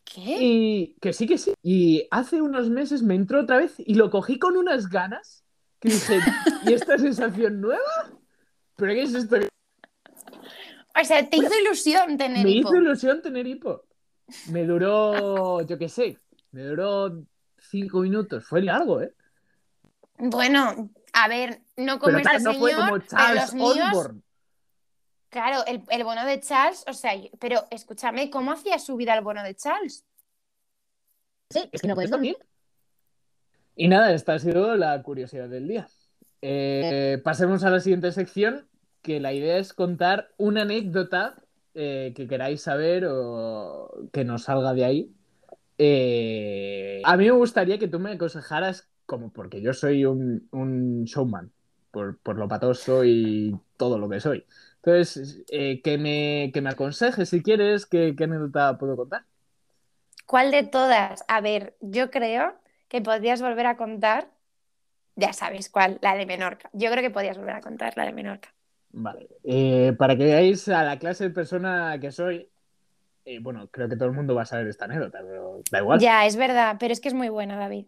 ¿qué? 0.04 0.38
Y 0.40 0.96
que 1.02 1.14
sí, 1.14 1.28
que 1.28 1.38
sí. 1.38 1.54
Y 1.62 2.08
hace 2.12 2.42
unos 2.42 2.70
meses 2.70 3.04
me 3.04 3.16
entró 3.16 3.42
otra 3.42 3.58
vez 3.58 3.76
y 3.78 3.96
lo 3.96 4.10
cogí 4.10 4.40
con 4.40 4.58
unas 4.58 4.90
ganas 4.90 5.44
que 5.80 5.90
dije, 5.90 6.20
¿y 6.66 6.74
esta 6.74 6.98
sensación 6.98 7.62
nueva? 7.62 7.82
¿Pero 8.76 8.94
qué 8.94 9.04
es 9.04 9.14
esto? 9.14 9.38
O 11.00 11.04
sea, 11.04 11.28
te 11.28 11.38
hizo 11.38 11.60
ilusión 11.60 12.18
tener 12.18 12.44
Me 12.44 12.52
hipo. 12.52 12.70
hizo 12.70 12.78
ilusión 12.78 13.22
tener 13.22 13.48
hipo. 13.48 13.84
Me 14.50 14.66
duró, 14.66 15.62
yo 15.62 15.78
qué 15.78 15.90
sé, 15.90 16.18
me 16.52 16.64
duró 16.64 17.24
5 17.60 18.00
minutos. 18.02 18.46
Fue 18.46 18.62
largo, 18.62 19.02
¿eh? 19.02 19.14
Bueno, 20.18 20.90
a 21.14 21.28
ver, 21.28 21.62
no 21.76 22.00
como 22.00 22.18
Pero 22.18 22.30
este 22.30 22.44
no 22.44 22.54
fue 22.54 22.74
como 22.74 22.94
pero 22.94 23.08
Charles 23.08 23.44
los 23.44 23.54
míos, 23.54 23.78
Osborne. 23.92 24.22
Claro, 25.34 25.66
el, 25.68 25.82
el 25.90 26.04
bono 26.06 26.26
de 26.26 26.40
Charles, 26.40 26.86
o 26.88 26.94
sea, 26.94 27.12
pero 27.40 27.66
escúchame, 27.72 28.30
¿cómo 28.30 28.52
hacía 28.52 28.80
su 28.80 28.96
vida 28.96 29.14
el 29.16 29.24
bono 29.24 29.44
de 29.44 29.56
Charles? 29.56 30.06
Sí, 31.50 31.68
es 31.72 31.82
que 31.82 31.88
no 31.88 31.96
puedes 31.96 32.10
¿Está 32.10 32.22
bien? 32.22 32.36
Y 33.76 33.88
nada, 33.88 34.14
esta 34.14 34.36
ha 34.36 34.40
sido 34.40 34.76
la 34.78 35.02
curiosidad 35.02 35.50
del 35.50 35.68
día. 35.68 35.88
Eh, 36.42 37.20
pasemos 37.24 37.64
a 37.64 37.70
la 37.70 37.80
siguiente 37.80 38.12
sección, 38.12 38.68
que 39.02 39.20
la 39.20 39.34
idea 39.34 39.58
es 39.58 39.74
contar 39.74 40.30
una 40.38 40.62
anécdota 40.62 41.36
eh, 41.74 42.14
que 42.16 42.28
queráis 42.28 42.62
saber 42.62 43.06
o 43.10 44.08
que 44.14 44.24
nos 44.24 44.44
salga 44.44 44.74
de 44.74 44.86
ahí. 44.86 45.12
Eh, 45.80 47.02
a 47.04 47.18
mí 47.18 47.26
me 47.26 47.32
gustaría 47.32 47.80
que 47.80 47.88
tú 47.88 48.00
me 48.00 48.12
aconsejaras, 48.12 48.90
como 49.08 49.34
porque 49.34 49.62
yo 49.62 49.74
soy 49.74 50.06
un, 50.06 50.48
un 50.52 51.06
showman, 51.06 51.52
por, 51.94 52.18
por, 52.18 52.38
lo 52.38 52.48
patoso 52.48 53.06
y 53.06 53.56
todo 53.78 54.00
lo 54.00 54.10
que 54.10 54.20
soy. 54.20 54.46
Entonces, 54.78 55.44
eh, 55.50 55.82
que, 55.84 56.00
me, 56.00 56.50
que 56.52 56.62
me 56.62 56.72
aconsejes 56.72 57.30
si 57.30 57.44
quieres, 57.44 57.86
¿qué, 57.86 58.16
qué 58.18 58.24
anécdota 58.24 58.78
puedo 58.80 58.98
contar? 58.98 59.24
¿Cuál 60.26 60.50
de 60.50 60.64
todas? 60.64 61.24
A 61.28 61.40
ver, 61.40 61.78
yo 61.82 62.10
creo 62.10 62.56
que 62.88 63.02
podrías 63.02 63.42
volver 63.44 63.68
a 63.68 63.78
contar, 63.78 64.28
ya 65.16 65.34
sabes 65.34 65.70
cuál, 65.70 66.00
la 66.02 66.16
de 66.16 66.26
Menorca. 66.26 66.72
Yo 66.74 66.90
creo 66.90 67.04
que 67.04 67.12
podrías 67.12 67.38
volver 67.38 67.56
a 67.56 67.62
contar 67.62 67.94
la 67.96 68.06
de 68.06 68.14
Menorca. 68.14 68.50
Vale. 68.90 69.28
Eh, 69.44 69.94
para 69.98 70.18
que 70.18 70.24
veáis 70.24 70.68
a 70.70 70.84
la 70.84 70.98
clase 70.98 71.26
de 71.26 71.30
persona 71.30 72.00
que 72.02 72.12
soy, 72.12 72.50
eh, 73.26 73.40
bueno, 73.40 73.68
creo 73.70 73.88
que 73.88 73.96
todo 73.96 74.10
el 74.10 74.16
mundo 74.16 74.34
va 74.34 74.42
a 74.42 74.46
saber 74.46 74.68
esta 74.68 74.86
anécdota, 74.86 75.20
pero 75.22 75.62
da 75.72 75.80
igual. 75.80 76.00
Ya, 76.00 76.26
es 76.26 76.36
verdad, 76.36 76.78
pero 76.80 76.92
es 76.92 77.00
que 77.00 77.10
es 77.10 77.14
muy 77.14 77.30
buena, 77.30 77.56
David. 77.56 77.86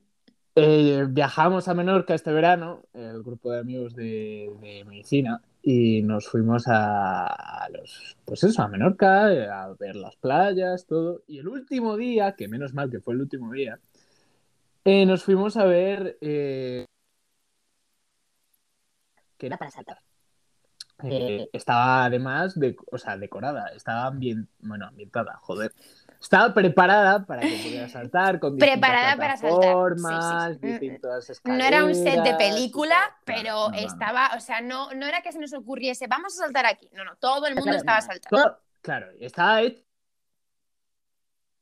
Eh, 0.57 1.05
viajamos 1.09 1.67
a 1.67 1.73
Menorca 1.73 2.15
este 2.15 2.31
verano, 2.31 2.83
el 2.93 3.21
grupo 3.23 3.51
de 3.51 3.59
amigos 3.59 3.93
de, 3.93 4.83
medicina, 4.87 5.41
y 5.61 6.01
nos 6.01 6.27
fuimos 6.27 6.67
a, 6.67 7.25
a, 7.27 7.69
los, 7.69 8.15
pues 8.23 8.43
eso, 8.45 8.61
a 8.61 8.69
Menorca, 8.69 9.25
a 9.25 9.73
ver 9.77 9.97
las 9.97 10.15
playas, 10.15 10.85
todo. 10.85 11.23
Y 11.27 11.39
el 11.39 11.49
último 11.49 11.97
día, 11.97 12.35
que 12.37 12.47
menos 12.47 12.73
mal 12.73 12.89
que 12.89 13.01
fue 13.01 13.15
el 13.15 13.21
último 13.21 13.51
día, 13.51 13.79
eh, 14.85 15.05
nos 15.05 15.23
fuimos 15.23 15.57
a 15.57 15.65
ver. 15.65 16.17
Eh, 16.21 16.85
que 19.37 19.47
era 19.47 19.57
para 19.57 19.71
saltar. 19.71 19.99
Eh, 21.03 21.49
estaba 21.51 22.05
además, 22.05 22.57
de, 22.57 22.75
o 22.91 22.97
sea, 22.97 23.17
decorada, 23.17 23.67
estaba 23.69 24.05
ambient, 24.05 24.47
bueno, 24.59 24.85
ambientada, 24.85 25.37
joder. 25.41 25.73
Estaba 26.25 26.55
preparada 26.55 27.23
para 27.23 27.41
que 27.41 27.55
pudiera 27.63 27.87
saltar 27.87 28.39
con 28.39 28.57
preparada 28.57 29.15
para 29.15 29.37
saltar. 29.37 29.93
Sí, 29.95 30.03
sí, 30.03 30.59
sí. 30.59 30.67
distintas 30.67 31.29
escaleras. 31.29 31.59
No 31.59 31.77
era 31.77 31.85
un 31.85 31.93
set 31.93 32.23
de 32.23 32.33
película, 32.33 32.97
pero 33.25 33.69
no, 33.69 33.73
estaba, 33.77 34.31
o 34.35 34.39
sea, 34.39 34.59
no, 34.59 34.91
no 34.95 35.05
era 35.05 35.21
que 35.21 35.31
se 35.31 35.37
nos 35.37 35.53
ocurriese, 35.53 36.07
vamos 36.07 36.33
a 36.33 36.45
saltar 36.45 36.65
aquí. 36.65 36.89
No, 36.93 37.05
no, 37.05 37.15
todo 37.17 37.45
el 37.45 37.53
mundo 37.53 37.65
claro, 37.65 37.77
estaba 37.77 38.01
saltando. 38.01 38.43
Todo, 38.43 38.59
claro, 38.81 39.11
estaba 39.19 39.61
hecho. 39.61 39.83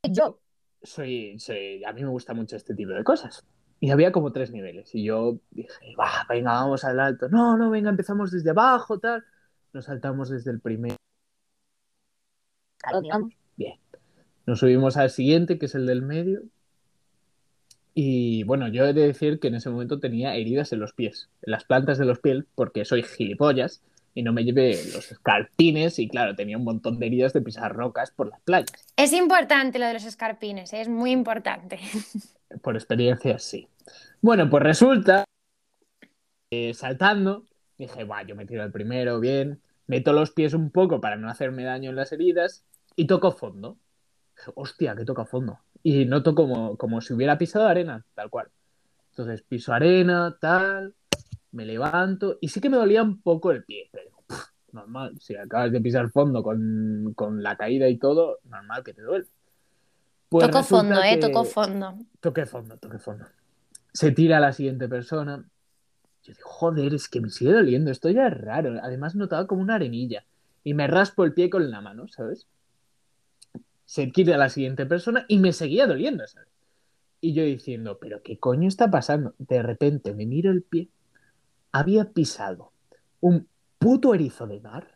Yo 0.04 0.40
soy, 0.82 1.38
soy, 1.38 1.84
a 1.84 1.92
mí 1.92 2.02
me 2.02 2.08
gusta 2.08 2.32
mucho 2.32 2.56
este 2.56 2.74
tipo 2.74 2.92
de 2.92 3.04
cosas. 3.04 3.44
Y 3.80 3.90
había 3.90 4.12
como 4.12 4.32
tres 4.32 4.50
niveles. 4.50 4.94
Y 4.94 5.04
yo 5.04 5.40
dije, 5.50 5.94
va, 6.00 6.24
venga, 6.26 6.52
vamos 6.52 6.84
al 6.84 6.98
alto. 7.00 7.28
No, 7.28 7.58
no, 7.58 7.68
venga, 7.68 7.90
empezamos 7.90 8.30
desde 8.30 8.48
abajo, 8.48 8.98
tal. 8.98 9.22
Nos 9.74 9.84
saltamos 9.84 10.30
desde 10.30 10.52
el 10.52 10.60
primer. 10.60 10.96
Claro, 12.78 13.02
digamos. 13.02 13.43
Nos 14.46 14.60
subimos 14.60 14.96
al 14.96 15.10
siguiente, 15.10 15.58
que 15.58 15.66
es 15.66 15.74
el 15.74 15.86
del 15.86 16.02
medio. 16.02 16.42
Y 17.94 18.42
bueno, 18.44 18.68
yo 18.68 18.84
he 18.84 18.92
de 18.92 19.06
decir 19.06 19.38
que 19.38 19.48
en 19.48 19.54
ese 19.54 19.70
momento 19.70 20.00
tenía 20.00 20.34
heridas 20.34 20.72
en 20.72 20.80
los 20.80 20.92
pies, 20.92 21.28
en 21.42 21.52
las 21.52 21.64
plantas 21.64 21.96
de 21.96 22.04
los 22.04 22.18
pies, 22.18 22.44
porque 22.54 22.84
soy 22.84 23.04
gilipollas 23.04 23.82
y 24.14 24.22
no 24.22 24.32
me 24.32 24.44
llevé 24.44 24.72
los 24.92 25.10
escarpines 25.10 25.98
y 25.98 26.08
claro, 26.08 26.34
tenía 26.34 26.56
un 26.56 26.64
montón 26.64 26.98
de 26.98 27.06
heridas 27.06 27.32
de 27.32 27.42
pisar 27.42 27.74
rocas 27.74 28.10
por 28.10 28.28
las 28.28 28.40
playas. 28.40 28.86
Es 28.96 29.12
importante 29.12 29.78
lo 29.78 29.86
de 29.86 29.94
los 29.94 30.04
escarpines, 30.04 30.72
¿eh? 30.72 30.80
es 30.80 30.88
muy 30.88 31.10
importante. 31.10 31.78
Por 32.62 32.76
experiencia, 32.76 33.38
sí. 33.40 33.66
Bueno, 34.20 34.48
pues 34.48 34.62
resulta, 34.62 35.24
eh, 36.50 36.72
saltando, 36.72 37.44
dije, 37.76 38.04
va, 38.04 38.22
yo 38.22 38.36
me 38.36 38.46
tiro 38.46 38.62
al 38.62 38.70
primero, 38.70 39.18
bien, 39.18 39.60
meto 39.88 40.12
los 40.12 40.30
pies 40.30 40.54
un 40.54 40.70
poco 40.70 41.00
para 41.00 41.16
no 41.16 41.28
hacerme 41.28 41.64
daño 41.64 41.90
en 41.90 41.96
las 41.96 42.12
heridas 42.12 42.64
y 42.94 43.06
toco 43.06 43.32
fondo. 43.32 43.76
Hostia, 44.54 44.94
que 44.94 45.04
toca 45.04 45.24
fondo. 45.24 45.58
Y 45.82 46.04
noto 46.06 46.34
como, 46.34 46.76
como 46.76 47.00
si 47.00 47.12
hubiera 47.12 47.38
pisado 47.38 47.66
arena, 47.66 48.04
tal 48.14 48.30
cual. 48.30 48.48
Entonces 49.10 49.42
piso 49.42 49.72
arena, 49.72 50.36
tal, 50.40 50.94
me 51.52 51.64
levanto 51.64 52.38
y 52.40 52.48
sí 52.48 52.60
que 52.60 52.68
me 52.68 52.76
dolía 52.76 53.02
un 53.02 53.22
poco 53.22 53.52
el 53.52 53.64
pie, 53.64 53.88
pero 53.92 54.10
pff, 54.26 54.46
normal, 54.72 55.14
si 55.20 55.36
acabas 55.36 55.70
de 55.70 55.80
pisar 55.80 56.10
fondo 56.10 56.42
con, 56.42 57.12
con, 57.14 57.42
la 57.42 57.56
caída 57.56 57.88
y 57.88 57.96
todo, 57.96 58.40
normal 58.44 58.82
que 58.82 58.92
te 58.92 59.02
duele. 59.02 59.26
Pues 60.28 60.46
tocó 60.46 60.64
fondo, 60.64 61.00
eh, 61.02 61.16
tocó 61.18 61.44
fondo. 61.44 61.96
Toqué 62.20 62.44
fondo, 62.44 62.76
toqué 62.76 62.98
fondo. 62.98 63.24
Se 63.92 64.10
tira 64.10 64.38
a 64.38 64.40
la 64.40 64.52
siguiente 64.52 64.88
persona. 64.88 65.48
Yo 66.24 66.32
digo, 66.32 66.48
joder, 66.48 66.94
es 66.94 67.08
que 67.08 67.20
me 67.20 67.30
sigue 67.30 67.52
doliendo, 67.52 67.92
esto 67.92 68.10
ya 68.10 68.26
es 68.26 68.36
raro. 68.36 68.80
Además 68.82 69.14
notaba 69.14 69.46
como 69.46 69.62
una 69.62 69.76
arenilla. 69.76 70.24
Y 70.64 70.74
me 70.74 70.88
raspo 70.88 71.22
el 71.22 71.34
pie 71.34 71.50
con 71.50 71.70
la 71.70 71.80
mano, 71.80 72.08
¿sabes? 72.08 72.48
Se 73.84 74.06
tira 74.06 74.34
a 74.34 74.38
la 74.38 74.48
siguiente 74.48 74.86
persona 74.86 75.24
y 75.28 75.38
me 75.38 75.52
seguía 75.52 75.86
doliendo, 75.86 76.26
¿sabes? 76.26 76.48
Y 77.20 77.32
yo 77.32 77.42
diciendo, 77.42 77.98
pero 78.00 78.22
¿qué 78.22 78.38
coño 78.38 78.68
está 78.68 78.90
pasando? 78.90 79.34
De 79.38 79.62
repente 79.62 80.14
me 80.14 80.26
miro 80.26 80.50
el 80.50 80.62
pie 80.62 80.88
había 81.74 82.04
pisado 82.04 82.72
un 83.20 83.48
puto 83.78 84.14
erizo 84.14 84.46
de 84.46 84.60
mar. 84.60 84.86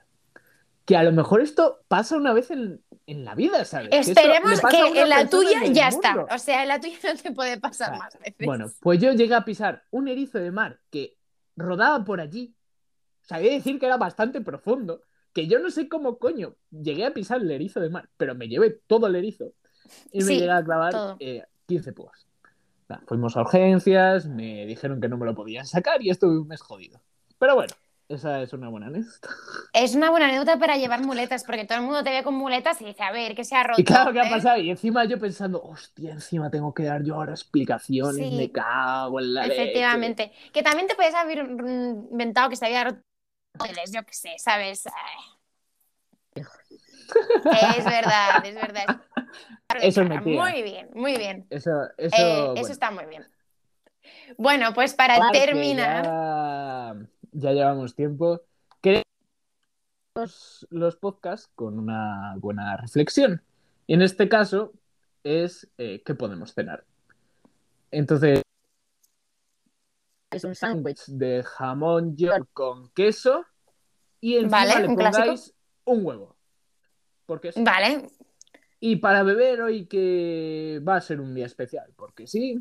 Que 0.85 0.97
a 0.97 1.03
lo 1.03 1.13
mejor 1.13 1.43
esto 1.43 1.81
pasa 1.89 2.17
una 2.17 2.33
vez 2.33 2.51
en, 2.53 2.81
en 3.07 3.25
la 3.25 3.35
vida, 3.35 3.65
¿sabes? 3.65 3.89
Esperemos 3.91 4.61
que, 4.61 4.93
que 4.93 5.03
en 5.03 5.09
la 5.09 5.29
tuya 5.29 5.65
en 5.65 5.75
ya 5.75 5.91
mundo. 5.91 6.07
está. 6.07 6.35
O 6.35 6.39
sea, 6.39 6.63
en 6.63 6.69
la 6.69 6.81
tuya 6.81 6.97
no 7.15 7.21
te 7.21 7.33
puede 7.33 7.59
pasar 7.59 7.91
sea, 7.91 7.99
más 7.99 8.19
veces. 8.21 8.47
Bueno, 8.47 8.71
pues 8.81 9.01
yo 9.01 9.13
llegué 9.13 9.35
a 9.35 9.45
pisar 9.45 9.83
un 9.91 10.07
erizo 10.07 10.39
de 10.39 10.53
mar 10.53 10.79
que 10.89 11.17
rodaba 11.57 12.05
por 12.05 12.21
allí. 12.21 12.55
O 13.23 13.27
sea, 13.27 13.39
hay 13.39 13.49
que 13.49 13.55
decir 13.55 13.79
que 13.81 13.87
era 13.87 13.97
bastante 13.97 14.41
profundo. 14.41 15.03
Que 15.39 15.47
yo 15.47 15.61
no 15.61 15.71
sé 15.71 15.89
cómo 15.89 16.19
coño 16.19 16.57
llegué 16.73 17.07
a 17.07 17.15
pisar 17.15 17.41
el 17.41 17.49
erizo 17.53 17.79
de 17.79 17.91
mar, 17.91 18.09
pero 18.17 18.35
me 18.35 18.49
llevé 18.49 18.81
todo 18.89 19.07
el 19.07 19.15
erizo 19.15 19.53
y 20.11 20.25
me 20.25 20.35
llegué 20.37 20.51
a 20.51 20.65
clavar 20.65 21.17
eh, 21.21 21.45
15 21.67 21.93
púas. 21.93 22.27
Nah, 22.89 22.99
fuimos 23.07 23.37
a 23.37 23.43
urgencias, 23.43 24.27
me 24.27 24.67
dijeron 24.67 25.01
que 25.01 25.09
no 25.09 25.17
me 25.17 25.27
lo 25.27 25.37
podían 25.37 25.65
sacar 25.65 26.03
y 26.03 26.11
estuve 26.11 26.41
un 26.41 26.49
mes 26.49 26.61
jodido. 26.61 27.01
Pero 27.39 27.55
bueno, 27.55 27.73
esa 28.09 28.43
es 28.43 28.53
una 28.53 28.69
buena 28.69 28.87
anécdota. 28.87 29.29
Es 29.73 29.95
una 29.95 30.11
buena 30.11 30.27
anécdota 30.27 30.59
para 30.59 30.77
llevar 30.77 31.05
muletas, 31.05 31.45
porque 31.45 31.67
todo 31.67 31.79
el 31.79 31.85
mundo 31.85 32.03
te 32.03 32.11
ve 32.11 32.25
con 32.25 32.35
muletas 32.35 32.81
y 32.81 32.87
dice, 32.87 33.05
a 33.05 33.13
ver, 33.13 33.37
¿qué 33.37 33.45
se 33.45 33.55
ha 33.55 33.63
roto? 33.63 33.81
Y 33.81 33.85
claro, 33.85 34.13
¿qué 34.13 34.19
¿eh? 34.19 34.23
ha 34.27 34.31
pasado? 34.31 34.59
Y 34.59 34.71
encima 34.71 35.05
yo 35.05 35.21
pensando, 35.21 35.63
hostia, 35.63 36.15
encima 36.15 36.51
tengo 36.51 36.75
que 36.75 36.83
dar 36.83 37.05
yo 37.05 37.15
ahora 37.15 37.33
explicaciones, 37.33 38.29
Sí. 38.29 38.37
me 38.37 38.51
cago 38.51 39.21
en 39.21 39.35
la 39.35 39.47
leche. 39.47 39.63
Efectivamente. 39.63 40.33
Que 40.53 40.63
también 40.65 40.89
te 40.89 40.97
puedes 40.97 41.15
haber 41.15 41.39
inventado 41.39 42.49
que 42.49 42.57
se 42.57 42.67
había 42.67 42.85
roto, 42.85 43.03
yo 43.93 44.05
qué 44.05 44.15
sé, 44.15 44.35
¿sabes? 44.39 44.87
Ay. 44.87 46.45
Es 47.79 47.85
verdad, 47.85 48.45
es 48.45 48.55
verdad. 48.55 49.01
Eso 49.83 50.03
es. 50.03 50.23
Muy 50.25 50.63
bien, 50.63 50.89
muy 50.95 51.17
bien. 51.17 51.47
Eso, 51.51 51.71
eso, 51.97 52.17
Eh, 52.17 52.37
bueno, 52.47 52.55
Eso 52.61 52.73
está 52.73 52.91
muy 52.91 53.07
bien. 53.07 53.27
Bueno, 54.37 54.73
pues 54.75 54.95
para 54.95 55.17
porque 55.17 55.41
terminar, 55.41 56.05
Ya, 56.05 56.95
ya 57.33 57.53
llevamos 57.53 57.95
tiempo. 57.95 58.43
Queremos 58.81 59.05
los, 60.15 60.67
los 60.71 60.97
podcasts 60.97 61.51
con 61.55 61.79
una 61.79 62.35
buena 62.39 62.77
reflexión. 62.77 63.43
Y 63.87 63.95
en 63.95 64.03
este 64.03 64.29
caso 64.29 64.73
es 65.23 65.69
eh, 65.79 66.03
qué 66.05 66.15
podemos 66.15 66.55
cenar. 66.55 66.85
Entonces, 67.91 68.43
Es 70.31 70.45
un 70.45 70.55
sándwich. 70.55 71.05
de 71.07 71.43
jamón 71.43 72.17
york 72.17 72.49
con 72.53 72.91
queso 72.91 73.45
y 74.21 74.37
encima 74.37 74.65
Vale, 74.67 74.81
le 74.81 74.87
pongáis 74.95 75.55
un 75.85 76.05
huevo. 76.05 76.37
Porque 77.27 77.53
sí. 77.53 77.63
vale, 77.63 78.09
Y 78.81 78.97
para 78.97 79.23
beber 79.23 79.63
hoy 79.63 79.87
que 79.87 80.81
va 80.87 80.97
a 80.97 81.01
ser 81.01 81.21
un 81.21 81.35
día 81.35 81.47
especial, 81.47 81.93
porque 81.97 82.27
sí. 82.27 82.59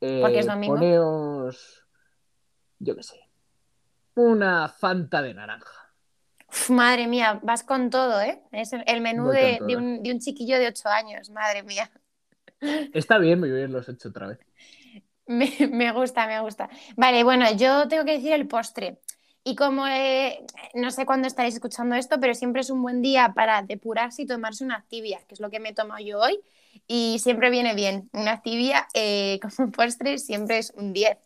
eh, 0.00 0.20
Porque 0.20 0.40
es 0.40 0.46
domingo. 0.46 0.74
Poneos, 0.74 1.84
yo 2.78 2.96
qué 2.96 3.02
sé, 3.02 3.20
una 4.14 4.68
fanta 4.68 5.22
de 5.22 5.34
naranja. 5.34 5.92
Uf, 6.48 6.70
madre 6.70 7.06
mía, 7.06 7.40
vas 7.42 7.62
con 7.62 7.90
todo, 7.90 8.20
¿eh? 8.20 8.42
Es 8.52 8.72
el 8.72 9.00
menú 9.00 9.28
de, 9.28 9.60
un, 9.76 10.02
de 10.02 10.12
un 10.12 10.18
chiquillo 10.18 10.58
de 10.58 10.66
8 10.68 10.88
años, 10.88 11.30
madre 11.30 11.62
mía. 11.62 11.90
Está 12.92 13.18
bien, 13.18 13.40
voy 13.40 13.62
a 13.62 13.68
los 13.68 13.88
hecho 13.88 14.08
otra 14.08 14.26
vez. 14.28 14.38
Me, 15.70 15.92
gusta, 15.92 16.26
me 16.26 16.40
gusta. 16.40 16.68
Vale, 16.96 17.22
bueno, 17.22 17.50
yo 17.52 17.86
tengo 17.86 18.04
que 18.04 18.12
decir 18.12 18.32
el 18.32 18.48
postre. 18.48 18.98
Y 19.44 19.54
como 19.54 19.86
eh, 19.86 20.44
no 20.74 20.90
sé 20.90 21.06
cuándo 21.06 21.28
estaréis 21.28 21.54
escuchando 21.54 21.94
esto, 21.94 22.18
pero 22.20 22.34
siempre 22.34 22.62
es 22.62 22.70
un 22.70 22.82
buen 22.82 23.00
día 23.00 23.32
para 23.34 23.62
depurarse 23.62 24.22
y 24.22 24.26
tomarse 24.26 24.64
una 24.64 24.76
activia, 24.76 25.20
que 25.28 25.34
es 25.34 25.40
lo 25.40 25.48
que 25.48 25.60
me 25.60 25.70
he 25.70 25.74
tomado 25.74 26.04
yo 26.04 26.18
hoy. 26.20 26.40
Y 26.88 27.18
siempre 27.20 27.48
viene 27.50 27.74
bien. 27.74 28.10
Una 28.12 28.32
activia 28.32 28.88
eh, 28.92 29.38
como 29.56 29.70
postre 29.70 30.18
siempre 30.18 30.58
es 30.58 30.72
un 30.76 30.92
10. 30.92 31.16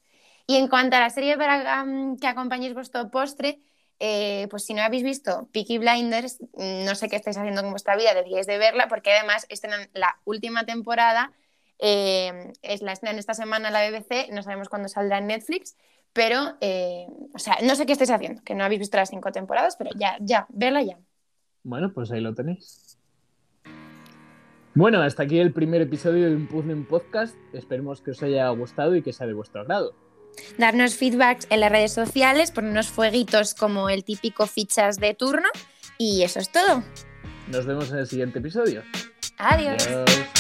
Y 0.47 0.57
en 0.57 0.69
cuanto 0.69 0.97
a 0.97 1.01
la 1.01 1.11
serie 1.11 1.39
para 1.39 1.83
um, 1.83 2.19
que 2.19 2.27
acompañéis 2.27 2.75
vuestro 2.75 3.11
postre, 3.11 3.59
eh, 4.01 4.49
pues 4.51 4.67
si 4.67 4.75
no 4.75 4.83
habéis 4.83 5.03
visto 5.03 5.49
Peaky 5.53 5.79
Blinders, 5.79 6.41
mm, 6.53 6.85
no 6.85 6.95
sé 6.95 7.09
qué 7.09 7.17
estáis 7.17 7.39
haciendo 7.39 7.63
con 7.63 7.71
vuestra 7.71 7.97
vida, 7.97 8.13
deberíais 8.15 8.47
de 8.47 8.59
verla, 8.59 8.87
porque 8.89 9.13
además 9.13 9.47
estrenan 9.49 9.89
la 9.95 10.19
última 10.25 10.67
temporada, 10.67 11.33
eh, 11.87 12.51
es 12.63 12.81
la 12.81 12.93
estrenan 12.93 13.19
esta 13.19 13.35
semana 13.35 13.69
en 13.69 13.75
la 13.75 13.91
BBC, 13.91 14.33
no 14.33 14.43
sabemos 14.43 14.71
cuándo 14.71 14.89
saldrá 14.89 15.19
en 15.19 15.27
Netflix, 15.27 15.77
pero, 16.15 16.57
eh, 16.63 17.07
o 17.35 17.39
sea, 17.39 17.59
no 17.63 17.75
sé 17.75 17.85
qué 17.85 17.93
estáis 17.93 18.11
haciendo, 18.11 18.43
que 18.43 18.55
no 18.55 18.65
habéis 18.65 18.79
visto 18.79 18.97
las 18.97 19.11
cinco 19.11 19.31
temporadas, 19.33 19.77
pero 19.77 19.91
ya, 19.95 20.17
ya, 20.21 20.47
verla 20.49 20.81
ya. 20.83 20.99
Bueno, 21.63 21.93
pues 21.93 22.11
ahí 22.11 22.23
lo 22.23 22.35
tenéis. 22.35 22.97
Bueno, 24.75 25.03
hasta 25.03 25.25
aquí 25.25 25.39
el 25.39 25.53
primer 25.53 25.83
episodio 25.83 26.31
de 26.31 26.37
Un 26.37 26.47
Puzzle 26.47 26.73
en 26.73 26.87
Podcast. 26.87 27.37
Esperemos 27.53 28.01
que 28.01 28.13
os 28.13 28.23
haya 28.23 28.49
gustado 28.49 28.97
y 28.97 29.03
que 29.03 29.13
sea 29.13 29.27
de 29.27 29.35
vuestro 29.35 29.61
agrado. 29.61 29.95
Darnos 30.57 30.97
feedbacks 30.97 31.47
en 31.51 31.61
las 31.61 31.71
redes 31.71 31.93
sociales, 31.93 32.51
ponernos 32.51 32.89
fueguitos 32.89 33.55
como 33.55 33.91
el 33.91 34.05
típico 34.05 34.47
fichas 34.47 34.97
de 34.97 35.13
turno. 35.13 35.49
Y 35.99 36.23
eso 36.23 36.41
es 36.41 36.51
todo. 36.51 36.83
Nos 37.49 37.67
vemos 37.67 37.93
en 37.93 37.99
el 37.99 38.07
siguiente 38.07 38.39
episodio. 38.39 38.83
Adiós. 39.39 39.87
Adiós. 39.87 40.34